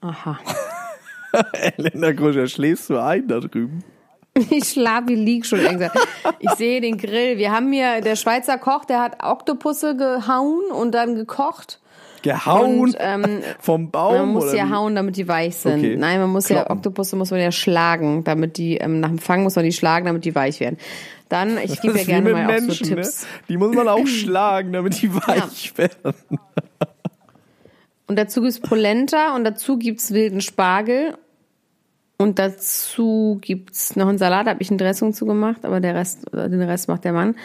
Aha. 0.00 0.38
Elena 1.76 2.12
Gruscher, 2.12 2.46
schläfst 2.46 2.88
du 2.88 2.96
ein 2.96 3.28
da 3.28 3.38
drüben? 3.38 3.84
Ich 4.50 4.70
schlafe, 4.70 5.12
ich 5.12 5.18
lieg 5.18 5.44
schon. 5.44 5.60
Ich 6.40 6.50
sehe 6.52 6.80
den 6.80 6.96
Grill. 6.96 7.36
Wir 7.36 7.52
haben 7.52 7.70
hier, 7.70 8.00
der 8.00 8.16
Schweizer 8.16 8.56
Koch, 8.56 8.86
der 8.86 9.00
hat 9.00 9.22
Oktopusse 9.22 9.94
gehauen 9.94 10.70
und 10.72 10.92
dann 10.92 11.16
gekocht. 11.16 11.80
Gehauen 12.26 12.80
Und, 12.80 12.96
ähm, 12.98 13.42
vom 13.60 13.90
Baum? 13.90 14.14
Man 14.14 14.28
muss 14.30 14.44
oder 14.44 14.56
ja 14.56 14.70
hauen, 14.70 14.94
damit 14.94 15.16
die 15.16 15.28
weich 15.28 15.56
sind. 15.56 15.78
Okay. 15.78 15.96
Nein, 15.96 16.20
man 16.20 16.30
muss 16.30 16.48
ja, 16.48 16.56
Kloppen. 16.56 16.76
Oktopusse 16.78 17.16
muss 17.16 17.30
man 17.30 17.40
ja 17.40 17.52
schlagen, 17.52 18.24
damit 18.24 18.56
die, 18.56 18.76
ähm, 18.76 19.00
nach 19.00 19.08
dem 19.08 19.18
Fang 19.18 19.42
muss 19.42 19.56
man 19.56 19.64
die 19.64 19.72
schlagen, 19.72 20.06
damit 20.06 20.24
die 20.24 20.34
weich 20.34 20.60
werden. 20.60 20.78
Dann, 21.28 21.58
ich 21.58 21.80
gebe 21.80 21.98
ja 21.98 22.04
gerne 22.04 22.32
mal 22.32 22.46
auch 22.46 22.58
so 22.58 22.66
Menschen, 22.66 22.86
Tipps. 22.88 23.22
Ne? 23.22 23.28
Die 23.48 23.56
muss 23.56 23.74
man 23.74 23.88
auch 23.88 24.06
schlagen, 24.06 24.72
damit 24.72 25.00
die 25.00 25.14
weich 25.14 25.76
werden. 25.76 26.14
Und 28.06 28.16
dazu 28.16 28.40
gibt's 28.40 28.60
Polenta 28.60 29.34
und 29.34 29.44
dazu 29.44 29.78
gibt's 29.78 30.12
wilden 30.12 30.40
Spargel. 30.40 31.14
Und 32.18 32.38
dazu 32.38 33.38
gibt's 33.42 33.94
noch 33.94 34.08
einen 34.08 34.16
Salat, 34.16 34.46
da 34.46 34.52
habe 34.52 34.62
ich 34.62 34.70
ein 34.70 34.78
Dressing 34.78 35.12
zugemacht, 35.12 35.66
aber 35.66 35.80
der 35.80 35.94
Rest, 35.94 36.24
den 36.32 36.62
Rest 36.62 36.88
macht 36.88 37.04
der 37.04 37.12
Mann, 37.12 37.36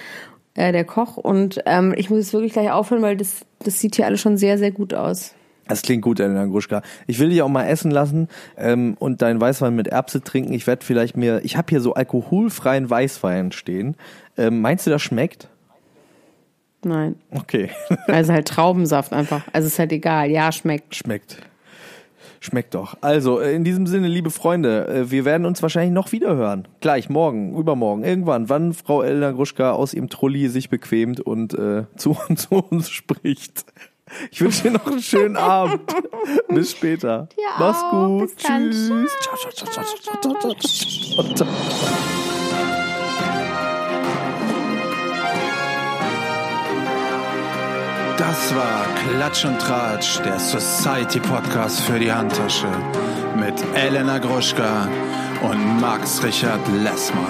äh, 0.56 0.72
der 0.72 0.86
Koch. 0.86 1.18
Und 1.18 1.62
ähm, 1.66 1.94
ich 1.96 2.10
muss 2.10 2.20
jetzt 2.20 2.34
wirklich 2.34 2.54
gleich 2.54 2.72
aufhören, 2.72 3.02
weil 3.02 3.18
das, 3.18 3.46
das 3.60 3.80
sieht 3.80 3.96
hier 3.96 4.06
alles 4.06 4.22
schon 4.22 4.38
sehr, 4.38 4.58
sehr 4.58 4.72
gut 4.72 4.94
aus. 4.94 5.34
Das 5.68 5.84
klingt 5.84 6.02
gut, 6.02 6.20
Elena 6.20 6.46
Gruschka. 6.46 6.82
Ich 7.08 7.20
will 7.20 7.30
dich 7.30 7.42
auch 7.42 7.48
mal 7.48 7.66
essen 7.66 7.92
lassen 7.92 8.28
ähm, 8.58 8.96
und 9.00 9.22
deinen 9.22 9.40
Weißwein 9.40 9.74
mit 9.74 9.88
Erbse 9.88 10.22
trinken. 10.22 10.52
Ich 10.54 10.68
werde 10.68 10.86
vielleicht 10.86 11.16
mir, 11.16 11.42
ich 11.46 11.56
habe 11.56 11.68
hier 11.70 11.80
so 11.80 11.94
alkoholfreien 11.94 12.90
Weißwein 12.90 13.52
stehen. 13.54 13.96
Ähm, 14.38 14.60
meinst 14.60 14.86
du, 14.86 14.92
das 14.92 15.02
schmeckt? 15.02 15.48
Nein. 16.84 17.16
Okay, 17.30 17.70
Also 18.08 18.34
halt 18.34 18.48
Traubensaft 18.48 19.14
einfach. 19.14 19.44
Also 19.54 19.68
ist 19.68 19.80
halt 19.80 19.92
egal. 19.92 20.30
Ja, 20.30 20.52
schmeckt. 20.52 20.96
schmeckt. 20.96 21.38
Schmeckt 22.44 22.74
doch. 22.74 22.98
Also, 23.02 23.40
äh, 23.40 23.54
in 23.54 23.64
diesem 23.64 23.86
Sinne, 23.86 24.08
liebe 24.08 24.32
Freunde, 24.32 24.88
äh, 24.88 25.12
wir 25.12 25.26
werden 25.26 25.46
uns 25.46 25.62
wahrscheinlich 25.62 25.94
noch 25.94 26.12
wieder 26.12 26.36
hören. 26.36 26.68
Gleich, 26.80 27.08
morgen, 27.08 27.56
übermorgen, 27.56 28.04
irgendwann, 28.04 28.50
wann 28.50 28.74
Frau 28.74 29.04
Elena 29.04 29.30
Gruschka 29.30 29.74
aus 29.74 29.94
ihrem 29.94 30.10
Trulli 30.10 30.48
sich 30.50 30.68
bequemt 30.68 31.20
und 31.20 31.54
äh, 31.54 31.84
zu, 31.98 32.18
zu 32.36 32.56
uns 32.56 32.90
spricht. 32.90 33.66
Ich 34.32 34.42
wünsche 34.42 34.64
dir 34.64 34.72
noch 34.72 34.88
einen 34.88 35.04
schönen 35.04 35.38
Abend. 35.38 35.82
Bis 36.50 36.72
später. 36.72 37.30
Dir 37.38 37.44
Mach's 37.60 37.84
gut. 37.92 38.36
Tschüss. 38.36 38.90
Ciao, 39.22 39.38
ciao, 39.38 39.52
ciao, 39.52 39.84
ciao, 39.86 40.42
ciao, 40.42 40.56
ciao, 41.16 41.36
ciao, 41.36 41.48
Das 48.22 48.54
war 48.54 48.86
Klatsch 48.94 49.46
und 49.46 49.58
Tratsch, 49.58 50.20
der 50.20 50.38
Society 50.38 51.20
Podcast 51.20 51.80
für 51.82 51.98
die 51.98 52.12
Handtasche 52.12 52.68
mit 53.36 53.56
Elena 53.76 54.20
Gruschka 54.20 54.88
und 55.42 55.82
Max 55.82 56.24
Richard 56.24 56.62
Lessmann. 56.84 57.26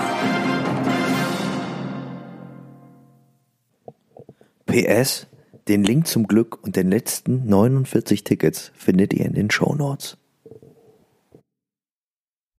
PS, 4.65 5.27
den 5.69 5.85
Link 5.85 6.07
zum 6.07 6.27
Glück 6.27 6.61
und 6.61 6.75
den 6.75 6.91
letzten 6.91 7.45
49 7.45 8.25
Tickets 8.25 8.73
findet 8.75 9.13
ihr 9.13 9.25
in 9.25 9.33
den 9.33 9.49
Shownotes. 9.49 10.17